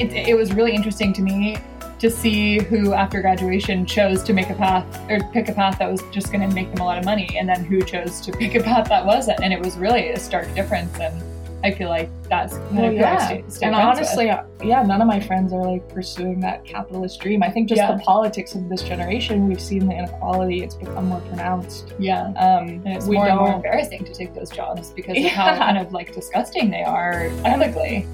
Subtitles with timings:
[0.00, 1.58] it, it was really interesting to me
[1.98, 5.90] to see who after graduation chose to make a path or pick a path that
[5.90, 8.32] was just going to make them a lot of money and then who chose to
[8.38, 11.22] pick a path that wasn't and it was really a stark difference and
[11.64, 13.26] I feel like that's kind Well, of yeah.
[13.26, 14.34] stay, stay and honestly, with.
[14.36, 17.42] uh, yeah, none of my friends are like pursuing that capitalist dream.
[17.42, 17.92] I think just Yeah.
[17.96, 21.92] the politics of this generation, we've seen the inequality; it's become more pronounced.
[21.98, 25.56] yeah Um, and it's more and more embarrassing to take those jobs because of how
[25.58, 28.06] kind of like disgusting they are ethically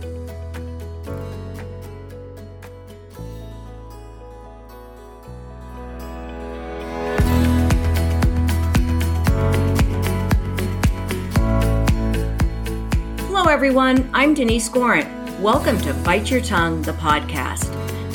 [13.62, 14.10] everyone.
[14.12, 15.08] I'm Denise Gorant.
[15.38, 17.62] Welcome to Bite Your Tongue, the podcast.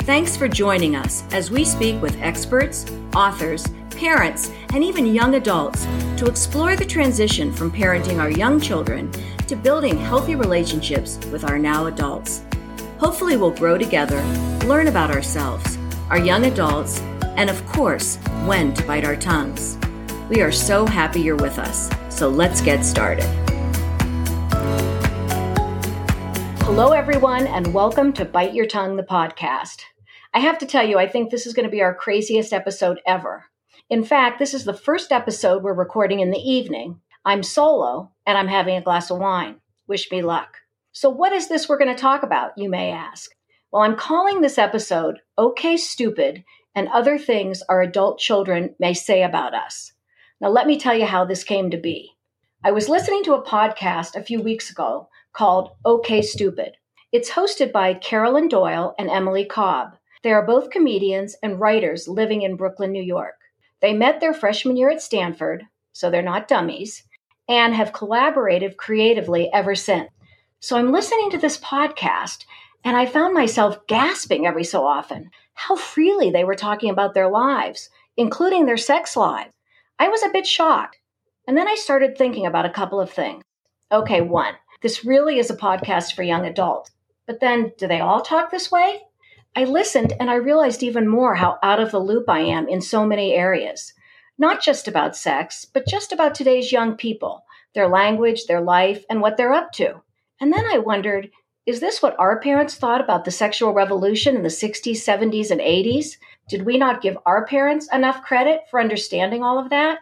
[0.02, 2.84] Thanks for joining us as we speak with experts,
[3.16, 5.86] authors, parents, and even young adults
[6.18, 9.10] to explore the transition from parenting our young children
[9.46, 12.44] to building healthy relationships with our now adults.
[12.98, 14.22] Hopefully, we'll grow together,
[14.66, 15.78] learn about ourselves,
[16.10, 17.00] our young adults,
[17.38, 19.78] and of course, when to bite our tongues.
[20.28, 23.24] We are so happy you're with us, so let's get started.
[26.70, 29.80] Hello, everyone, and welcome to Bite Your Tongue, the podcast.
[30.34, 33.00] I have to tell you, I think this is going to be our craziest episode
[33.06, 33.46] ever.
[33.88, 37.00] In fact, this is the first episode we're recording in the evening.
[37.24, 39.56] I'm solo, and I'm having a glass of wine.
[39.86, 40.58] Wish me luck.
[40.92, 43.30] So, what is this we're going to talk about, you may ask?
[43.72, 46.44] Well, I'm calling this episode Okay Stupid
[46.74, 49.94] and Other Things Our Adult Children May Say About Us.
[50.38, 52.10] Now, let me tell you how this came to be.
[52.62, 56.76] I was listening to a podcast a few weeks ago called OK Stupid.
[57.12, 59.96] It's hosted by Carolyn Doyle and Emily Cobb.
[60.22, 63.36] They are both comedians and writers living in Brooklyn, New York.
[63.80, 67.04] They met their freshman year at Stanford, so they're not dummies,
[67.48, 70.10] and have collaborated creatively ever since.
[70.60, 72.44] So I'm listening to this podcast
[72.84, 77.28] and I found myself gasping every so often how freely they were talking about their
[77.28, 79.52] lives, including their sex lives.
[79.98, 80.98] I was a bit shocked.
[81.46, 83.42] And then I started thinking about a couple of things.
[83.90, 86.90] Okay, one, this really is a podcast for young adults.
[87.26, 89.00] But then, do they all talk this way?
[89.56, 92.80] I listened and I realized even more how out of the loop I am in
[92.80, 93.92] so many areas.
[94.38, 97.44] Not just about sex, but just about today's young people,
[97.74, 100.00] their language, their life, and what they're up to.
[100.40, 101.30] And then I wondered
[101.66, 105.60] is this what our parents thought about the sexual revolution in the 60s, 70s, and
[105.60, 106.16] 80s?
[106.48, 109.98] Did we not give our parents enough credit for understanding all of that?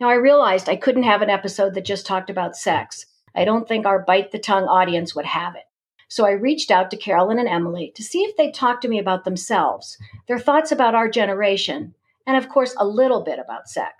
[0.00, 3.04] Now, I realized I couldn't have an episode that just talked about sex.
[3.34, 5.64] I don't think our Bite the Tongue audience would have it.
[6.08, 8.98] So I reached out to Carolyn and Emily to see if they'd talk to me
[8.98, 9.96] about themselves,
[10.26, 11.94] their thoughts about our generation,
[12.26, 13.92] and of course, a little bit about sex.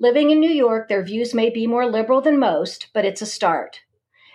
[0.00, 3.26] Living in New York, their views may be more liberal than most, but it's a
[3.26, 3.80] start.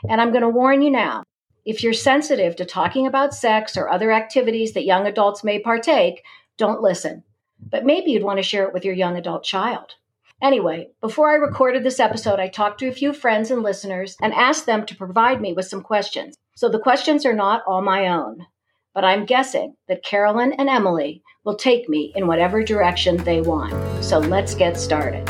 [0.08, 1.24] And I'm going to warn you now
[1.66, 6.24] if you're sensitive to talking about sex or other activities that young adults may partake,
[6.58, 7.24] don't listen.
[7.60, 9.96] But maybe you'd want to share it with your young adult child.
[10.42, 14.34] Anyway, before I recorded this episode, I talked to a few friends and listeners and
[14.34, 16.38] asked them to provide me with some questions.
[16.56, 18.46] So the questions are not all my own,
[18.94, 23.74] but I'm guessing that Carolyn and Emily will take me in whatever direction they want.
[24.02, 25.28] So let's get started.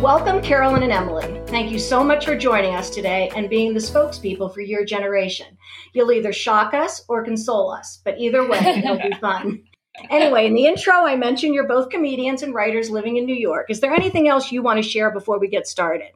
[0.00, 1.39] Welcome, Carolyn and Emily.
[1.50, 5.58] Thank you so much for joining us today and being the spokespeople for your generation.
[5.92, 9.64] You'll either shock us or console us, but either way, it'll be fun.
[10.10, 13.66] Anyway, in the intro, I mentioned you're both comedians and writers living in New York.
[13.68, 16.12] Is there anything else you want to share before we get started?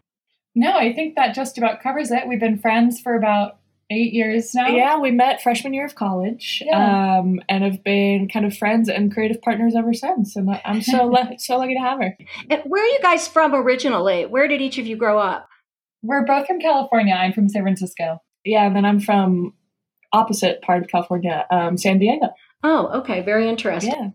[0.55, 3.59] no I think that just about covers it we've been friends for about
[3.95, 7.19] eight years now Yeah, we met freshman year of college, Yeah.
[7.21, 10.37] um, and have been kind of friends and creative partners ever since.
[10.37, 12.17] And I'm so lu- so lucky to have her.
[12.51, 14.27] And where are you guys from originally?
[14.27, 15.49] Where did each of you grow up?
[16.07, 19.55] we're both from California I'm from San Francisco Yeah, and then I'm from
[20.13, 22.29] opposite part of California, um, San Diego.
[22.63, 23.93] Oh, okay, very interesting.
[23.93, 24.09] Yeah.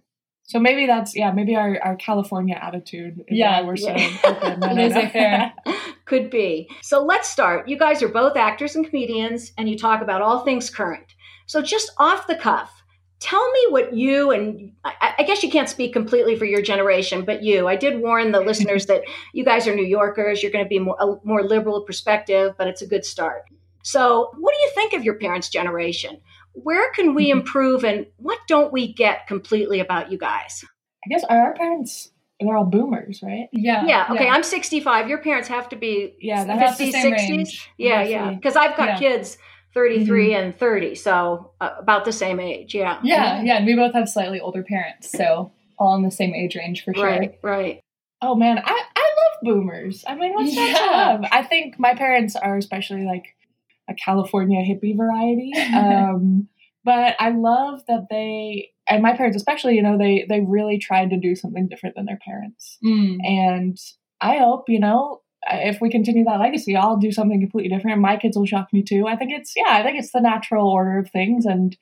[0.49, 3.19] So maybe that's yeah, maybe our, our California attitude.
[3.27, 4.17] Is Yeah, why we're so yeah.
[4.23, 4.59] open.
[4.61, 5.53] Laissez-faire.
[6.05, 6.67] Could be.
[6.81, 7.67] So let's start.
[7.67, 11.13] You guys are both actors and comedians, and you talk about all things current.
[11.45, 12.83] So just off the cuff,
[13.19, 17.25] tell me what you and I, I guess you can't speak completely for your generation,
[17.25, 17.67] but you.
[17.67, 19.03] I did warn the listeners that
[19.33, 20.41] you guys are New Yorkers.
[20.41, 23.43] You're going to be more a more liberal perspective, but it's a good start.
[23.83, 26.21] So, what do you think of your parents' generation?
[26.53, 27.39] Where can we Mm-hmm.
[27.39, 30.63] improve, and what don't we get completely about you guys?
[31.05, 32.11] I guess are our parents
[32.41, 33.49] they're all boomers, right?
[33.51, 34.07] yeah Yeah.
[34.11, 34.27] Okay.
[34.27, 35.09] I'm 65.
[35.09, 37.11] Your parents have to be Yeah, About that's the 50s, 60s.
[37.29, 38.11] range, Yeah, roughly.
[38.13, 38.29] yeah.
[38.35, 38.97] Because I've got Yeah.
[38.97, 39.37] kids
[39.73, 42.73] 33 and 30, so uh, about the same age.
[42.73, 42.99] Yeah.
[43.03, 46.55] yeah yeah and we both have slightly older parents so all in the same age
[46.55, 47.81] range for sure Right, right.
[48.21, 50.03] Oh man, I, I love boomers.
[50.07, 51.21] I mean, what's not to love?
[51.31, 53.35] I think my parents are especially like
[53.89, 55.51] a California hippie variety.
[55.73, 56.47] Um,
[56.85, 61.09] but I love that they and my parents especially, you know, they they really tried
[61.11, 62.77] to do something different than their parents.
[62.83, 63.17] Mm.
[63.23, 63.77] And
[64.21, 68.01] I hope, you know, if we continue that legacy, I'll do something completely different.
[68.01, 69.07] My kids will shock me too.
[69.07, 71.77] I think it's yeah, I think it's the natural order of things, and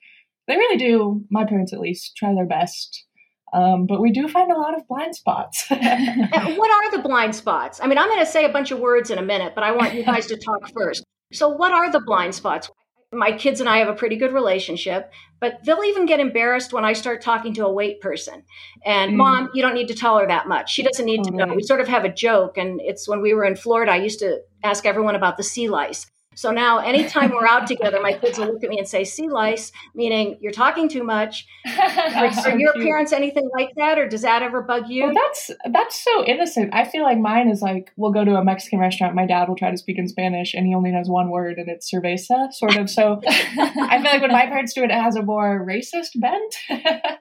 [0.46, 1.24] they really do.
[1.30, 3.04] My parents, at least, try their best.
[3.52, 5.66] Um, but we do find a lot of blind spots.
[5.70, 7.80] What are the blind spots?
[7.82, 9.72] I mean, I'm going to say a bunch of words in a minute, but I
[9.72, 11.02] want you guys to talk first.
[11.32, 12.70] So, what are the blind spots?
[13.12, 15.10] My kids and I have a pretty good relationship,
[15.40, 18.42] but they'll even get embarrassed when I start talking to a wait person.
[18.84, 19.16] And Mm.
[19.16, 20.70] mom, you don't need to tell her that much.
[20.70, 21.54] She doesn't need to know.
[21.54, 24.18] We sort of have a joke, and it's when we were in Florida, I used
[24.20, 26.06] to ask everyone about the sea lice.
[26.38, 29.28] So now, anytime we're out together, my kids will look at me and say, sea
[29.28, 31.48] lice, meaning you're talking too much.
[31.66, 32.84] Are, so your cute.
[32.84, 35.02] parents anything like that, or does that ever bug you?
[35.02, 36.72] Well, that's that's so innocent.
[36.72, 39.16] I feel like mine is like we'll go to a Mexican restaurant.
[39.16, 41.68] My dad will try to speak in Spanish, and he only knows one word, and
[41.68, 42.88] it's cerveza, sort of.
[42.88, 46.54] So I feel like when my parents do it, it has a more racist bent.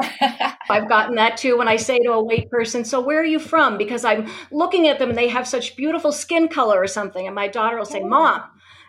[0.00, 3.38] I've gotten that too when I say to a white person, So, where are you
[3.38, 3.78] from?
[3.78, 7.26] Because I'm looking at them and they have such beautiful skin color or something.
[7.26, 8.42] And my daughter will say, Mom,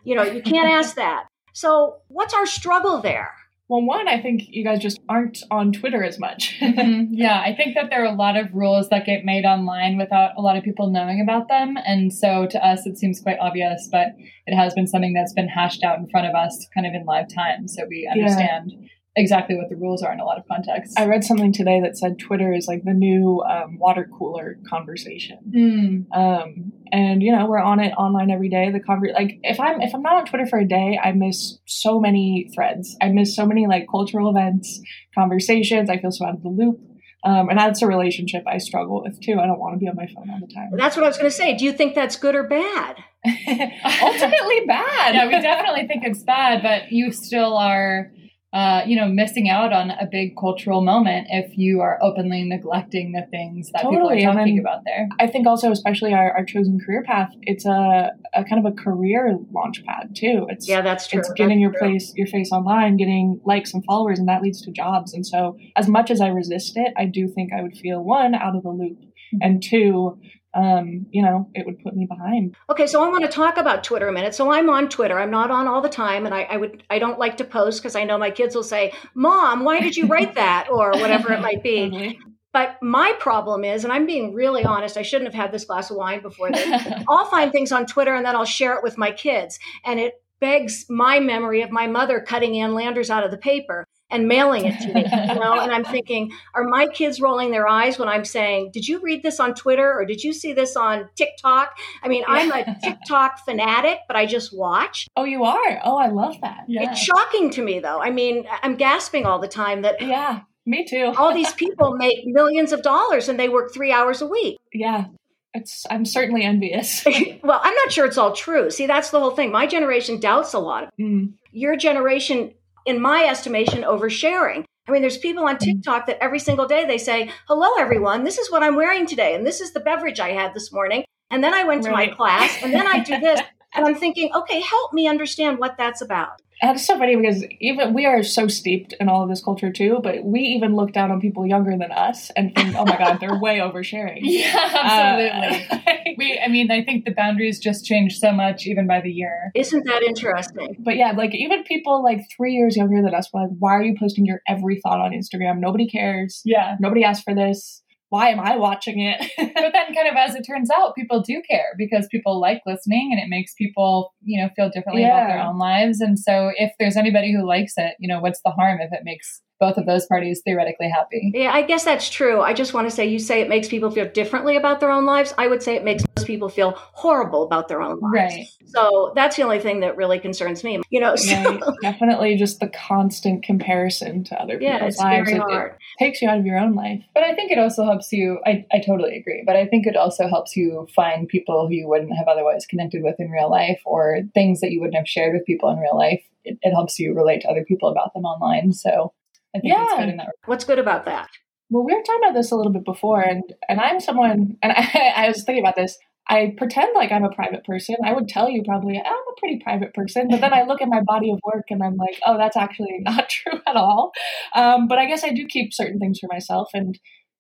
[0.04, 1.26] you know, you can't ask that.
[1.54, 3.34] So, what's our struggle there?
[3.68, 6.56] well, one, I think you guys just aren't on Twitter as much.
[6.66, 7.08] Mhm.
[7.12, 10.32] Yeah, I think that there are a lot of rules that get made online without
[10.38, 11.78] a lot of people knowing about them.
[11.86, 14.08] And so to us, it seems quite obvious, but
[14.46, 17.06] it has been something that's been hashed out in front of us kind of in
[17.06, 17.68] live time.
[17.68, 18.74] So we understand
[19.16, 20.96] exactly what the rules are in a lot of contexts.
[20.98, 25.38] I read something today that said Twitter is like the new um, water cooler conversation.
[25.56, 26.18] Mm.
[26.18, 29.82] um and you know we're on it online every day the conver- like if i'm
[29.82, 33.36] if i'm not on twitter for a day i miss so many threads i miss
[33.36, 34.80] so many like cultural events
[35.14, 36.80] conversations i feel so out of the loop
[37.24, 39.96] um and that's a relationship i struggle with too i don't want to be on
[39.96, 41.56] my phone all the time That's what I was going to say.
[41.56, 42.98] Do you think that's good or bad?
[43.26, 48.12] ultimately bad yeah, we definitely think it's bad, but you still are,
[48.56, 53.12] uh, you know, missing out on a big cultural moment if you are openly neglecting
[53.12, 55.10] the things that Totally, people are talking then- about there.
[55.20, 58.76] I think also, especially our, our chosen career path, it's a, a kind of a
[58.76, 60.48] career launch pad too.
[60.50, 61.20] It's Yeah, that's true.
[61.20, 61.80] it's getting That's your true.
[61.90, 65.58] place your face online getting likes and followers and that leads to jobs and so
[65.76, 68.64] as much as i resist it i do think i would feel one out of
[68.64, 68.98] the loop
[69.42, 70.18] and two
[70.56, 73.84] um, you know it would put me behind Okay, so I want to talk about
[73.84, 74.34] Twitter a minute.
[74.34, 75.20] So I'm on Twitter.
[75.20, 77.82] I'm not on all the time, and I, I would I don't like to post
[77.82, 81.32] because I know my kids will say, "Mom, why did you write that?" or whatever
[81.34, 81.90] it might be.
[81.90, 82.20] Totally.
[82.56, 85.92] But my problem is, and I'm being really honest, I shouldn't have had this glass
[85.92, 86.88] of wine before this.
[87.10, 89.60] I'll find things on Twitter and then I'll share it with my kids.
[89.84, 93.86] And it begs my memory of my mother cutting Ann Landers out of the paper
[94.12, 95.06] and mailing it to me.
[95.36, 98.88] You know, and I'm thinking, are my kids rolling their eyes when I'm saying, Did
[98.88, 101.76] you read this on Twitter or did you see this on TikTok?
[102.04, 105.08] I mean, I'm a TikTok fanatic, but I just watch.
[105.18, 106.92] oh you are oh i love that Yeah.
[106.92, 108.00] It's shocking to me though.
[108.02, 112.20] I mean, I'm gasping all the time that yeah me too all these people make
[112.26, 114.58] millions of dollars and they work three hours a week.
[114.74, 115.06] yeah
[115.54, 117.04] it's i'm certainly envious
[117.44, 118.70] well, I'm not sure it's all true.
[118.70, 119.52] See, that's the whole thing.
[119.52, 121.34] My generation doubts a lot Mm.
[121.52, 122.54] your generation,
[122.86, 124.66] in my estimation, oversharing.
[124.88, 125.60] I mean, there's people on mm.
[125.60, 128.24] TikTok that every single day they say, Hello, everyone.
[128.24, 129.34] This is what I'm wearing today.
[129.34, 131.04] And this is the beverage I had this morning.
[131.32, 133.42] And then I went to my class and then I do this.
[133.78, 136.42] And I'm thinking, okay, help me understand what that's about.
[136.62, 139.72] And it's so funny because even we are so steeped in all of this culture
[139.72, 142.98] too, but we even look down on people younger than us and think, oh my
[142.98, 144.20] god, they're way oversharing.
[144.36, 145.68] Yeah, absolutely.
[145.70, 149.12] Uh, we, I mean, I think the boundaries just change so much even by the
[149.12, 149.52] year.
[149.56, 150.76] Isn't that interesting?
[150.80, 153.84] but yeah, like even people like three years younger than us were like, why are
[153.84, 155.60] you posting your every thought on Instagram?
[155.60, 156.42] Nobody cares.
[156.44, 156.76] Yeah.
[156.80, 157.82] Nobody asked for this.
[158.16, 159.20] Why am I watching it?
[159.56, 163.10] But then kind of as it turns out, people do care because people like listening
[163.12, 166.00] and it makes people, you know, feel differently about their own lives.
[166.00, 169.02] And so if there's anybody who likes it, you know, what's the harm if it
[169.04, 171.32] makes both of those parties theoretically happy?
[171.34, 172.42] Yeah, I guess that's true.
[172.42, 175.06] I just want to say you say it makes people feel differently about their own
[175.06, 175.34] lives.
[175.38, 178.14] I would say it makes most people feel horrible about their own lives.
[178.36, 178.48] Right.
[178.66, 180.82] So that's the only thing that really concerns me.
[180.90, 181.62] You know, so, right?
[181.82, 185.30] Definitely just the constant comparison to other yeah, people's it's lives.
[185.32, 187.02] very It- it takes you out of your own life.
[187.14, 188.40] But I think it also helps you.
[188.46, 189.44] I, I totally agree.
[189.46, 193.02] But I think it also helps you find people who you wouldn't have otherwise connected
[193.02, 195.98] with in real life or things that you wouldn't have shared with people in real
[195.98, 196.22] life.
[196.44, 198.74] It, it helps you relate to other people about them online.
[198.74, 199.14] So
[199.56, 200.00] I think it's Yeah.
[200.00, 201.30] good in that What's good about that?
[201.70, 204.72] Well, we were talking about this a little bit before, and and I'm someone, and
[204.76, 205.98] I, I was thinking about this.
[206.28, 207.96] I pretend like I'm a private person.
[208.04, 210.88] I would tell you probably I'm a pretty private person, but then I look at
[210.90, 214.12] my body of work and I'm like, oh, that's actually not true at all.
[214.56, 216.98] Um, but I guess I do keep certain things for myself, and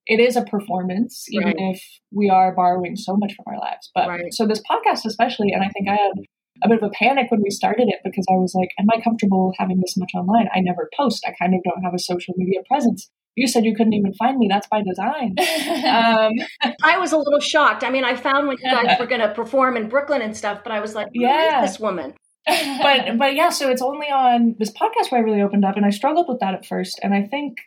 [0.07, 1.55] it is a performance, even Right.
[1.57, 1.81] if
[2.11, 3.89] we are borrowing so much from our lives.
[3.95, 4.31] But Right.
[4.33, 6.11] so this podcast, especially, and I think I had
[6.63, 9.01] a bit of a panic when we started it because I was like, "Am I
[9.01, 10.47] comfortable having this much online?
[10.53, 11.25] I never post.
[11.27, 14.37] I kind of don't have a social media presence." You said you couldn't even find
[14.37, 14.47] me.
[14.49, 15.35] That's by design.
[15.85, 16.31] Um,
[16.83, 17.83] I was a little shocked.
[17.83, 20.61] I mean, I found when you guys were going to perform in Brooklyn and stuff,
[20.63, 21.61] but I was like, who is Yeah.
[21.61, 22.13] this woman?
[22.45, 25.85] but but yeah, so it's only on this podcast where I really opened up, and
[25.85, 26.99] I struggled with that at first.
[27.03, 27.57] And I think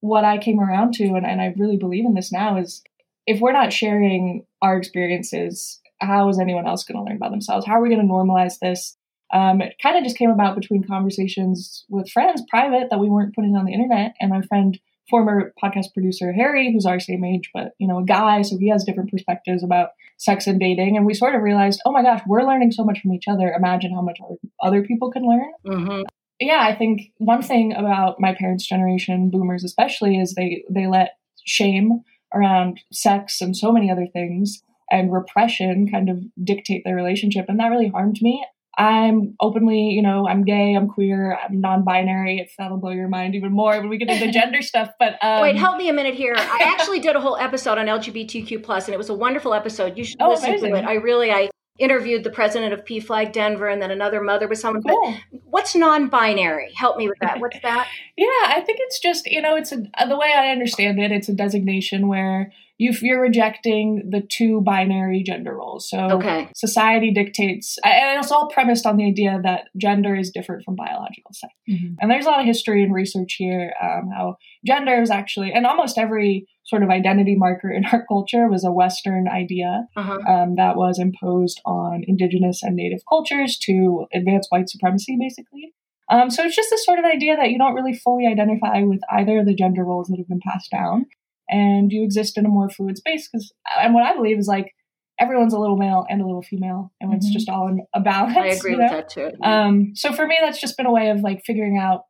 [0.00, 2.82] what I came around to, and, and I really believe in this now, is
[3.26, 7.66] if we're not sharing our experiences, how is anyone else going to learn about themselves?
[7.66, 8.96] How are we going to normalize this?
[9.32, 13.34] Um, it kind of just came about between conversations with friends, private, that we weren't
[13.34, 14.14] putting on the internet.
[14.20, 14.78] And my friend,
[15.10, 18.68] former podcast producer Harry, who's our same age, but you know, a guy, so he
[18.70, 20.96] has different perspectives about sex and dating.
[20.96, 23.52] And we sort of realized, oh my gosh, we're learning so much from each other.
[23.52, 24.18] Imagine how much
[24.62, 25.52] other people can learn.
[25.64, 26.02] hmm
[26.40, 31.16] Yeah, I think one thing about my parents' generation, boomers especially, is they they let
[31.44, 32.02] shame
[32.34, 37.58] around sex and so many other things and repression kind of dictate their relationship, and
[37.60, 38.44] that really harmed me.
[38.76, 42.38] I'm openly, you know, I'm gay, I'm queer, I'm non-binary.
[42.38, 45.42] It's that'll blow your mind even more when we get into gender stuff, but um,
[45.42, 46.34] Wait, help me a minute here.
[46.36, 49.98] I actually did a whole episode on LGBTQ plus, and it was a wonderful episode.
[49.98, 50.72] You should Oh, listen amazing.
[50.74, 50.84] to it.
[50.84, 54.82] I really, I interviewed the president of PFLAG Denver, and then another mother with someone.
[54.84, 56.72] But what's non-binary?
[56.76, 57.40] Help me with that.
[57.40, 57.88] What's that?
[58.16, 59.76] Yeah, I think it's just you know it's a
[60.08, 61.12] the way I understand it.
[61.12, 65.88] It's a designation where you you're rejecting the two binary gender roles.
[65.90, 66.48] So Okay.
[66.54, 71.32] society dictates, and it's all premised on the idea that gender is different from biological
[71.32, 71.52] sex.
[71.68, 71.96] Mhm.
[72.00, 75.66] And there's a lot of history and research here um, how gender is actually, and
[75.66, 80.18] almost every sort of identity marker in our culture was a Western idea Uh-huh.
[80.32, 85.72] um, that was imposed on indigenous and native cultures to advance white supremacy, basically.
[86.10, 89.00] Um, so it's just this sort of idea that you don't really fully identify with
[89.12, 91.04] either of the gender roles that have been passed down,
[91.48, 93.28] and you exist in a more fluid space.
[93.28, 94.72] Because, and what I believe is like
[95.20, 97.32] everyone's a little male and a little female, and it's Mhm.
[97.32, 98.36] just all in a balance.
[98.36, 99.30] I agree you with that too.
[99.42, 102.04] Um, so for me, that's just been a way of like figuring out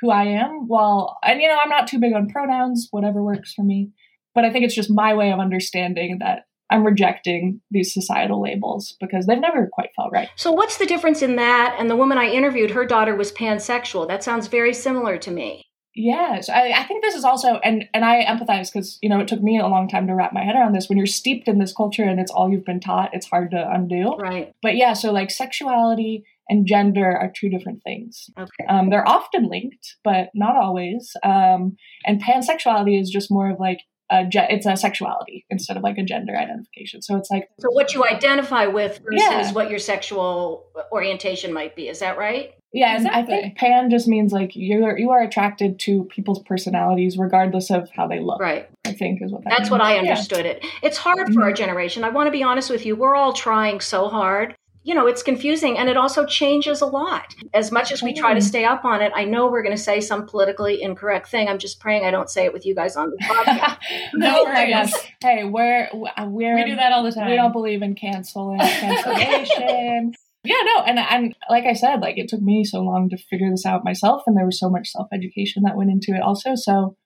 [0.00, 0.66] who I am.
[0.68, 2.88] While and you know, I'm not too big on pronouns.
[2.90, 3.90] Whatever works for me.
[4.34, 8.94] But I think it's just my way of understanding that I'm rejecting these societal labels
[9.00, 10.28] because they've never quite felt right.
[10.36, 11.74] so what's the difference in that?
[11.78, 14.06] And the woman I interviewed, her daughter was pansexual.
[14.06, 15.64] That sounds very similar to me.
[16.00, 19.26] Yes, I, I think this is also, and and I empathize because you know it
[19.26, 20.88] took me a long time to wrap my head around this.
[20.88, 23.68] When you're steeped in this culture and it's all you've been taught, it's hard to
[23.68, 24.14] undo.
[24.16, 24.54] Right.
[24.62, 28.30] But yeah, so like sexuality and gender are two different things.
[28.38, 28.64] Okay.
[28.68, 31.16] Um, they're often linked, but not always.
[31.24, 31.76] Um,
[32.06, 35.98] and pansexuality is just more of like a ge- it's a sexuality instead of like
[35.98, 37.02] a gender identification.
[37.02, 39.52] So it's like So what you identify with versus Yeah.
[39.52, 41.88] what your sexual orientation might be.
[41.88, 42.52] Is that right?
[42.72, 47.16] Yeah, and I think pan just means like you're you are attracted to people's personalities
[47.18, 48.40] regardless of how they look.
[48.40, 48.68] Right.
[48.86, 49.70] I think is what that That's means.
[49.70, 50.00] what I Yeah.
[50.00, 50.64] understood it.
[50.82, 52.04] It's hard for our generation.
[52.04, 52.96] I want to be honest with you.
[52.96, 54.54] We're all trying so hard.
[54.84, 57.34] You know, it's confusing and it also changes a lot.
[57.52, 58.44] As much as we try to Mhm.
[58.44, 61.46] stay up on it, I know we're going to say some politically incorrect thing.
[61.48, 63.76] I'm just praying I don't say it with you guys on the podcast.
[64.14, 64.94] No worries.
[65.22, 67.28] Hey, we're we're We do that all the time.
[67.28, 70.14] We don't believe in canceling cancellation.
[70.44, 73.50] Yeah, no, and and like I said, like it took me so long to figure
[73.50, 76.54] this out myself, and there was so much self education that went into it also.
[76.54, 76.96] So,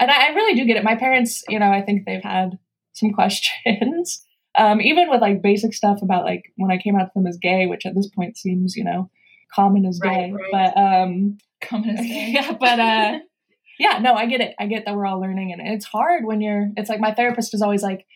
[0.00, 0.84] and I, I really do get it.
[0.84, 2.58] My parents, you know, I think they've had
[2.92, 4.24] some questions,
[4.58, 7.38] um, even with like basic stuff about like when I came out to them as
[7.40, 9.10] gay, which at this point seems, you know,
[9.54, 10.74] common as Right, gay, right.
[10.74, 13.18] but um, Communist yeah, but uh,
[13.78, 14.54] yeah, no, I get it.
[14.58, 16.68] I get that we're all learning, and it's hard when you're.
[16.76, 18.06] It's like my therapist is always like,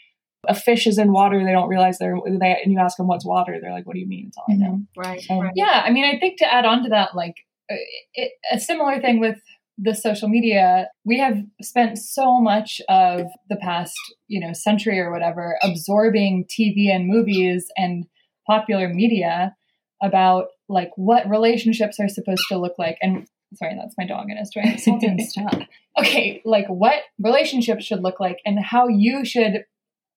[0.48, 1.42] a fish is in water.
[1.44, 3.58] They don't realize they're they, and you ask them what's water.
[3.60, 4.26] They're like, what do you mean?
[4.28, 4.82] It's all I know.
[4.96, 5.24] right.
[5.30, 5.52] Um, right.
[5.54, 7.34] Yeah, I mean, I think to add on to that, like
[7.70, 7.76] uh,
[8.14, 9.38] it, a similar thing with
[9.78, 13.94] the social media, we have spent so much of the past,
[14.28, 18.06] you know, century or whatever absorbing TV and movies and
[18.46, 19.54] popular media
[20.02, 22.98] about like what relationships are supposed to look like.
[23.02, 25.60] And sorry, that's my dog in trying Sultan, stop.
[25.98, 29.64] Okay, like what relationships should look like and how you should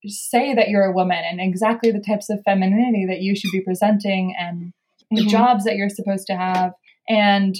[0.05, 3.61] say that you're a woman and exactly the types of femininity that you should be
[3.61, 4.71] presenting and
[5.11, 5.29] the Mhm.
[5.29, 6.73] jobs that you're supposed to have
[7.09, 7.55] and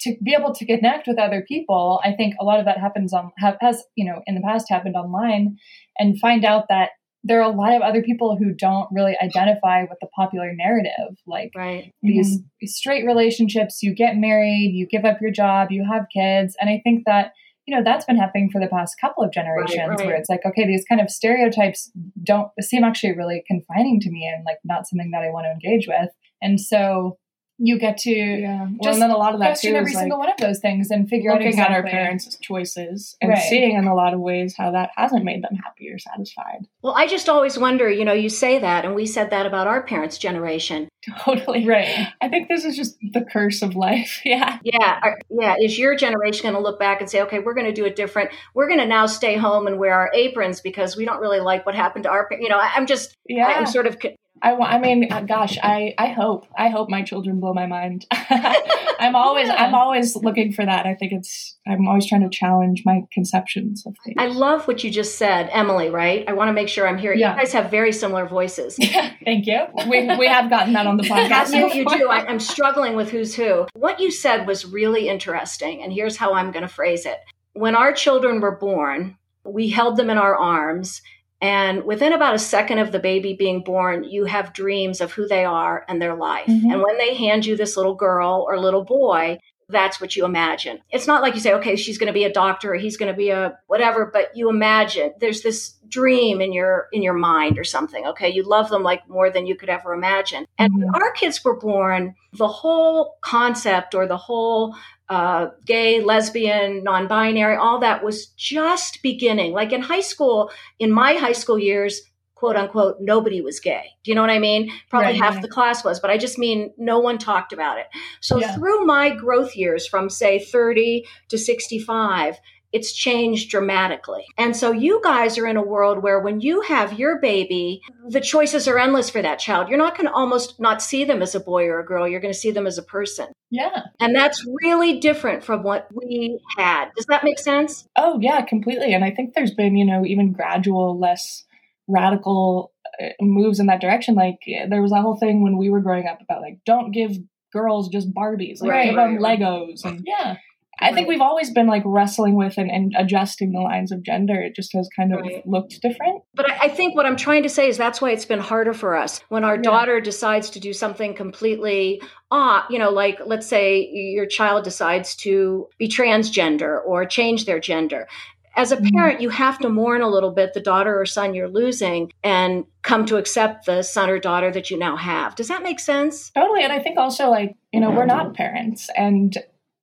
[0.00, 3.12] to be able to connect with other people i think a lot of that happens
[3.12, 5.56] on have, has you know in the past happened online
[5.98, 6.90] and find out that
[7.24, 11.16] there are a lot of other people who don't really identify with the popular narrative
[11.26, 11.92] like Right.
[12.02, 16.70] these straight relationships you get married you give up your job you have kids and
[16.70, 17.32] i think that
[17.66, 20.06] you know that's been happening for the past couple of generations right.
[20.06, 21.90] where it's like okay these kind of stereotypes
[22.22, 25.50] don't seem actually really confining to me and like not something that i want to
[25.50, 27.18] engage with and so
[27.64, 28.62] you get to Yeah.
[28.62, 30.40] Well, Just and then a lot of that question too every single like one of
[30.40, 31.74] those things and figure out exactly.
[31.76, 33.38] at our parents' choices and Right.
[33.38, 36.66] seeing in a lot of ways how that hasn't made them happy or satisfied.
[36.82, 39.66] Well, I just always wonder, you know, you say that, and we said that about
[39.68, 40.88] our parents' generation.
[41.20, 41.66] Totally.
[41.66, 42.08] Right.
[42.20, 44.20] I think this is just the curse of life.
[44.32, 44.58] Yeah.
[44.64, 45.56] Yeah, are- yeah.
[45.60, 47.96] Is your generation going to look back and say, okay, we're going to do it
[47.96, 48.30] different?
[48.54, 51.66] We're going to now stay home and wear our aprons because we don't really like
[51.66, 53.46] what happened to our, pa-" you know, I- I'm just, Yeah.
[53.46, 57.02] I'm sort of, co- I, I mean, uh, gosh, I, I hope, I hope my
[57.02, 58.06] children blow my mind.
[58.12, 59.54] I'm always, Yeah.
[59.64, 60.84] I'm always looking for that.
[60.84, 64.16] I think it's, I'm always trying to challenge my conceptions of things.
[64.18, 66.24] I love what you just said, Emily, right?
[66.26, 67.20] I want to make sure I'm hearing.
[67.20, 67.34] Yeah.
[67.34, 68.76] You guys have very similar voices.
[69.24, 69.60] Thank you.
[69.88, 71.54] we, we have gotten that on the podcast.
[71.54, 72.08] you, you do.
[72.08, 73.66] I, I'm struggling with who's who.
[73.74, 77.18] What you said was really interesting, and here's how I'm going to phrase it.
[77.52, 81.00] When our children were born, we held them in our arms,
[81.42, 85.26] and within about a second of the baby being born, you have dreams of who
[85.26, 86.46] they are and their life.
[86.46, 86.72] Mhm.
[86.72, 90.78] And when they hand you this little girl or little boy, that's what you imagine.
[90.90, 93.10] It's not like you say, okay, she's going to be a doctor or he's going
[93.10, 97.58] to be a whatever, but you imagine there's this dream in your in your mind
[97.58, 98.06] or something.
[98.06, 100.46] Okay, you love them like more than you could ever imagine.
[100.58, 104.76] And when our kids were born, the whole concept or the whole
[105.12, 109.52] uh, gay, lesbian, non-binary, all that was just beginning.
[109.52, 112.00] Like in high school, in my high school years,
[112.34, 113.84] quote unquote, nobody was gay.
[114.04, 114.72] Do you know what I mean?
[114.88, 115.42] Probably Right, half right.
[115.42, 117.88] the class was, but I just mean no one talked about it.
[118.22, 118.54] So Yeah.
[118.54, 122.38] through my growth years from say 30 to 65,
[122.72, 124.24] it's changed dramatically.
[124.38, 128.20] And so you guys are in a world where when you have your baby, the
[128.20, 129.68] choices are endless for that child.
[129.68, 132.08] You're not going to almost not see them as a boy or a girl.
[132.08, 133.28] You're going to see them as a person.
[133.50, 133.82] Yeah.
[134.00, 136.90] And that's really different from what we had.
[136.96, 137.86] Does that make sense?
[137.96, 138.94] Oh yeah, completely.
[138.94, 141.44] And I think there's been, you know, even gradual, less
[141.86, 144.14] radical uh, moves in that direction.
[144.14, 146.92] Like eh, there was that whole thing when we were growing up about like don't
[146.92, 147.18] give
[147.52, 149.84] girls just Barbies, like Right, give them Legos.
[149.84, 150.36] And Yeah.
[150.82, 154.40] I think we've always been like wrestling with and, and adjusting the lines of gender.
[154.40, 155.46] It just has kind of Right.
[155.46, 156.22] looked different.
[156.34, 158.72] But I I think what I'm trying to say is that's why it's been harder
[158.72, 159.20] for us.
[159.28, 159.62] When our Yeah.
[159.62, 162.00] daughter decides to do something completely
[162.34, 167.60] ah, you know, like let's say your child decides to be transgender or change their
[167.60, 168.08] gender.
[168.56, 168.90] As a Mhm.
[168.94, 172.64] parent, you have to mourn a little bit the daughter or son you're losing and
[172.82, 175.34] come to accept the son or daughter that you now have.
[175.36, 176.30] Does that make sense?
[176.30, 176.62] Totally.
[176.62, 179.36] And I think also like, you know, we're not parents and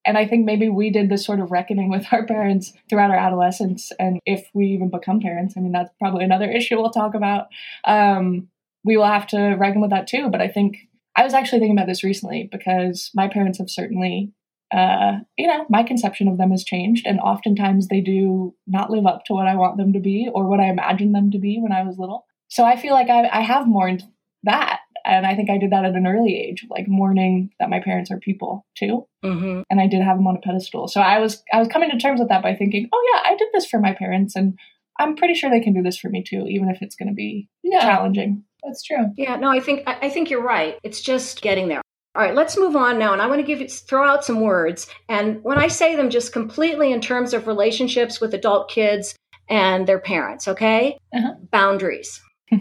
[0.05, 3.17] and I think maybe we did this sort of reckoning with our parents throughout our
[3.17, 3.91] adolescence.
[3.99, 7.47] And if we even become parents, I mean, that's probably another issue we'll talk about.
[7.83, 8.49] Um,
[8.83, 10.29] we will have to reckon with that too.
[10.29, 10.77] But I think
[11.15, 14.31] I was actually thinking about this recently because my parents have certainly,
[14.73, 17.05] uh, you know, my conception of them has changed.
[17.05, 20.47] And oftentimes they do not live up to what I want them to be or
[20.47, 22.25] what I imagined them to be when I was little.
[22.47, 24.03] So I feel like I, I have mourned
[24.43, 24.79] that.
[25.05, 28.11] And I think I did that at an early age, like mourning that my parents
[28.11, 29.05] are people too.
[29.23, 29.61] Mm-hmm.
[29.69, 30.87] And I did have them on a pedestal.
[30.87, 33.35] So I was I was coming to terms with that by thinking, oh yeah, I
[33.37, 34.57] did this for my parents, and
[34.99, 37.13] I'm pretty sure they can do this for me too, even if it's going to
[37.15, 37.81] be Yeah.
[37.81, 38.43] challenging.
[38.63, 39.05] That's true.
[39.17, 40.77] Yeah, no, I think I, I think you're right.
[40.83, 41.81] It's just getting there.
[42.15, 44.41] All right, let's move on now, and I want to give you throw out some
[44.41, 44.87] words.
[45.07, 49.15] And when I say them, just completely in terms of relationships with adult kids
[49.47, 50.47] and their parents.
[50.47, 51.35] Okay, Uh-huh.
[51.51, 52.19] boundaries.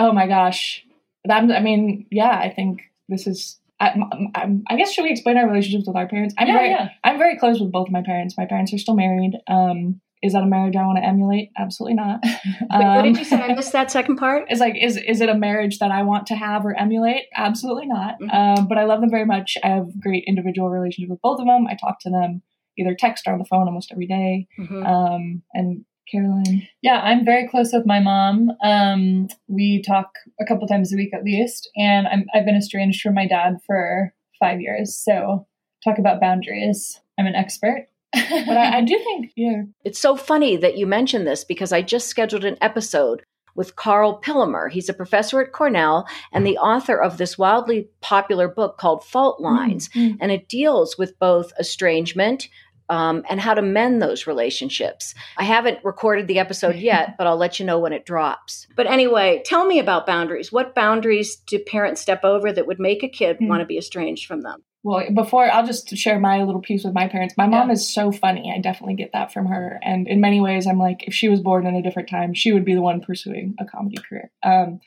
[0.00, 0.84] oh my gosh,
[1.24, 3.58] that, I mean, yeah, I think this is.
[3.82, 3.94] I,
[4.34, 6.34] I'm- I guess should we explain our relationships with our parents?
[6.36, 6.88] I'm yeah, very, yeah.
[7.02, 8.34] I'm very close with both of my parents.
[8.36, 9.32] My parents are still married.
[9.48, 11.48] Um, is that a marriage I want to emulate?
[11.56, 12.20] Absolutely not.
[12.24, 12.34] Wait,
[12.70, 13.40] what Um, did you say?
[13.40, 14.44] I missed that second part.
[14.50, 17.22] It's like, is is it a marriage that I want to have or emulate?
[17.34, 18.20] Absolutely not.
[18.20, 18.34] Mhm.
[18.58, 19.56] Um, but I love them very much.
[19.64, 21.66] I have great individual relationship with both of them.
[21.66, 22.42] I talk to them
[22.76, 24.46] either text or on the phone almost every day.
[24.58, 24.86] Mhm.
[24.86, 28.50] Um, and Caroline, Yeah, I'm very close with my mom.
[28.62, 33.00] Um, we talk a couple times a week at least, and I'm, I've been estranged
[33.00, 34.96] from my dad for five years.
[34.96, 35.46] So,
[35.84, 37.00] talk about boundaries.
[37.18, 37.88] I'm an expert.
[38.12, 41.80] but I, I do think, yeah, It's so funny that you mentioned this because I
[41.80, 43.22] just scheduled an episode
[43.54, 44.70] with Karl Pillemer.
[44.70, 49.40] He's a professor at Cornell and the author of this wildly popular book called Fault
[49.40, 49.88] Lines.
[49.90, 50.18] Mm.
[50.20, 52.48] And it deals with both estrangement
[52.90, 55.14] um, and how to mend those relationships.
[55.38, 58.66] I haven't recorded the episode yet, but I'll let you know when it drops.
[58.76, 60.52] But anyway, tell me about boundaries.
[60.52, 63.46] What boundaries do parents step over that would make a kid Hmm.
[63.48, 64.62] want to be estranged from them?
[64.82, 67.34] Well, before I'll just share my little piece with my parents.
[67.36, 67.74] My mom Yeah.
[67.74, 68.50] is so funny.
[68.54, 69.78] I definitely get that from her.
[69.82, 72.52] And in many ways, I'm like, if she was born in a different time, she
[72.52, 74.30] would be the one pursuing a comedy career.
[74.42, 74.80] Um,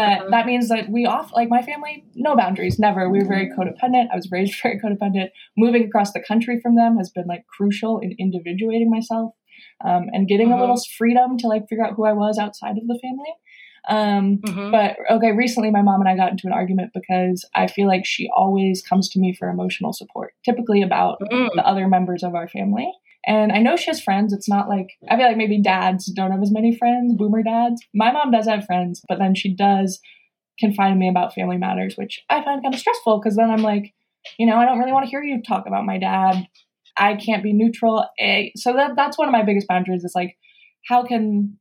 [0.00, 0.30] but Mhm.
[0.34, 3.08] that means that we off like my family, no boundaries, never.
[3.08, 4.06] We were very codependent.
[4.12, 5.28] I was raised very codependent.
[5.56, 9.28] Moving across the country from them has been like crucial in individuating myself
[9.88, 12.86] um, and getting a little freedom to like figure out who I was outside of
[12.86, 13.32] the family.
[13.88, 14.70] Um, Mhm.
[14.76, 18.04] but okay, recently my mom and I got into an argument because I feel like
[18.04, 21.50] she always comes to me for emotional support, typically about Mm.
[21.54, 22.90] the other members of our family.
[23.26, 24.32] And I know she has friends.
[24.32, 27.82] It's not like I feel like maybe dads don't have as many friends, boomer dads.
[27.94, 30.00] My mom does have friends, but then she does
[30.58, 33.62] confide in me about family matters, which I find kind of stressful because then I'm
[33.62, 33.92] like,
[34.38, 36.46] you know, I don't really want to hear you talk about my dad.
[36.96, 38.06] I can't be neutral.
[38.18, 40.36] Eh, So that that's one of my biggest boundaries is like,
[40.88, 41.58] how can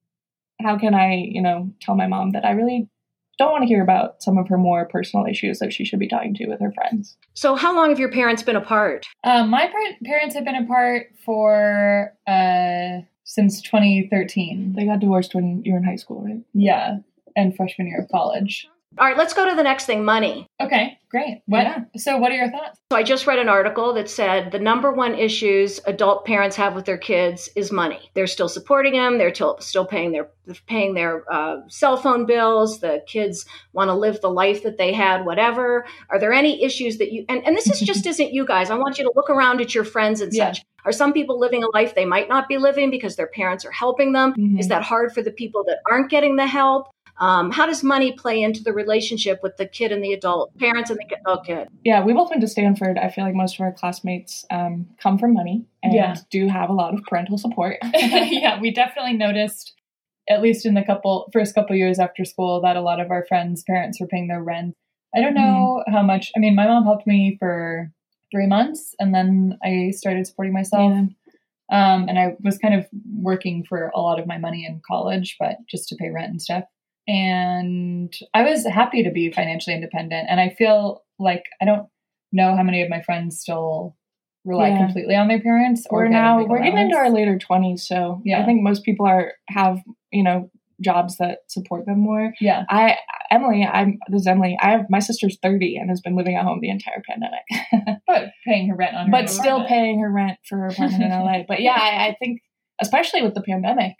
[0.62, 2.90] how can I, you know, tell my mom that I really
[3.38, 6.08] don't want to hear about some of her more personal issues that she should be
[6.08, 7.18] talking to with her friends.
[7.34, 9.06] So, how long have your parents been apart?
[9.24, 14.74] Um, my par- parents have been apart for uh, since 2013.
[14.76, 16.42] They got divorced when you were in high school, right?
[16.54, 16.98] Yeah,
[17.36, 18.68] and freshman year of college.
[18.98, 20.48] All right, let's go to the next thing money.
[20.62, 21.42] Okay, great.
[21.48, 21.64] What?
[21.64, 21.84] Yeah.
[21.98, 22.80] So, what are your thoughts?
[22.92, 26.76] So, I just read an article that said the number one issues adult parents have
[26.76, 28.10] with their kids is money.
[28.14, 29.18] They're still supporting them.
[29.18, 30.30] They're till- still paying their
[30.68, 32.80] paying their uh, cell phone bills.
[32.80, 35.26] The kids want to live the life that they had.
[35.26, 35.86] Whatever.
[36.10, 38.70] Are there any issues that you and and this is just isn't you guys?
[38.70, 40.54] I want you to look around at your friends and Yeah.
[40.54, 40.64] such.
[40.86, 43.72] Are some people living a life they might not be living because their parents are
[43.72, 44.36] helping them?
[44.36, 44.60] Mhm.
[44.60, 46.88] Is that hard for the people that aren't getting the help?
[47.18, 50.90] Um, how does money play into the relationship with the kid and the adult, parents
[50.90, 51.20] and the kid?
[51.26, 51.70] Oh, kid.
[51.84, 52.98] Yeah, we both went to Stanford.
[52.98, 56.16] I feel like most of our classmates um, come from money and Yeah.
[56.30, 57.78] do have a lot of parental support.
[57.94, 59.74] yeah, we definitely noticed,
[60.30, 63.26] at least in the couple first couple years after school, that a lot of our
[63.26, 64.76] friends' parents were paying their rent.
[65.16, 66.32] I don't know how much.
[66.36, 67.90] I mean, my mom helped me for
[68.32, 70.92] three months, and then I started supporting myself.
[70.92, 71.06] Yeah.
[71.72, 72.86] Um, and I was kind of
[73.22, 76.42] working for a lot of my money in college, but just to pay rent and
[76.42, 76.66] stuff.
[77.08, 80.28] And I was happy to be financially independent.
[80.30, 81.88] And I feel like I don't
[82.32, 83.96] know how many of my friends still
[84.44, 84.78] rely Yeah.
[84.86, 85.86] completely on their parents.
[85.90, 88.42] Or we're now we're getting into our later twenties, so Yeah.
[88.42, 89.80] I think most people are have
[90.12, 90.50] you know
[90.82, 92.34] jobs that support them more.
[92.42, 92.64] Yeah.
[92.70, 92.98] I
[93.32, 94.58] Emily, I'm this is Emily.
[94.62, 98.32] I have my sister's thirty and has been living at home the entire pandemic, But
[98.46, 99.70] paying her rent on her but still apartment.
[99.70, 101.44] paying her rent for her apartment in LA.
[101.48, 102.42] But yeah, I, I think
[102.82, 103.94] especially with the pandemic,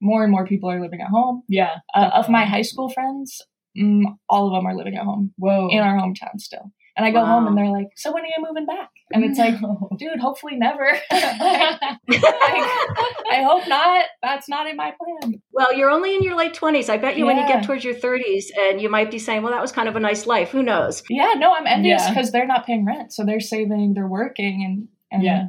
[0.00, 1.42] more and more people are living at home.
[1.48, 1.76] Yeah.
[1.94, 3.42] Uh, of my high school friends,
[3.78, 5.68] mm, all of them are living at home Whoa.
[5.70, 6.72] in our hometown still.
[6.96, 7.26] And I go Wow.
[7.26, 9.54] home and they're like, "So when are you moving back?" And it's like,
[9.98, 10.86] dude, hopefully never.
[11.10, 11.88] I
[13.48, 14.04] hope not.
[14.22, 15.40] That's not in my plan.
[15.52, 16.88] Well, you're only in your late 20s.
[16.90, 19.52] I bet you when you get towards your 30s and you might be saying, well,
[19.52, 20.50] that was kind of a nice life.
[20.50, 21.02] Who knows?
[21.08, 22.10] Yeah, no, I'm envious Yeah.
[22.10, 25.48] because they're not paying rent, so they're saving, they're working, and, and Yeah.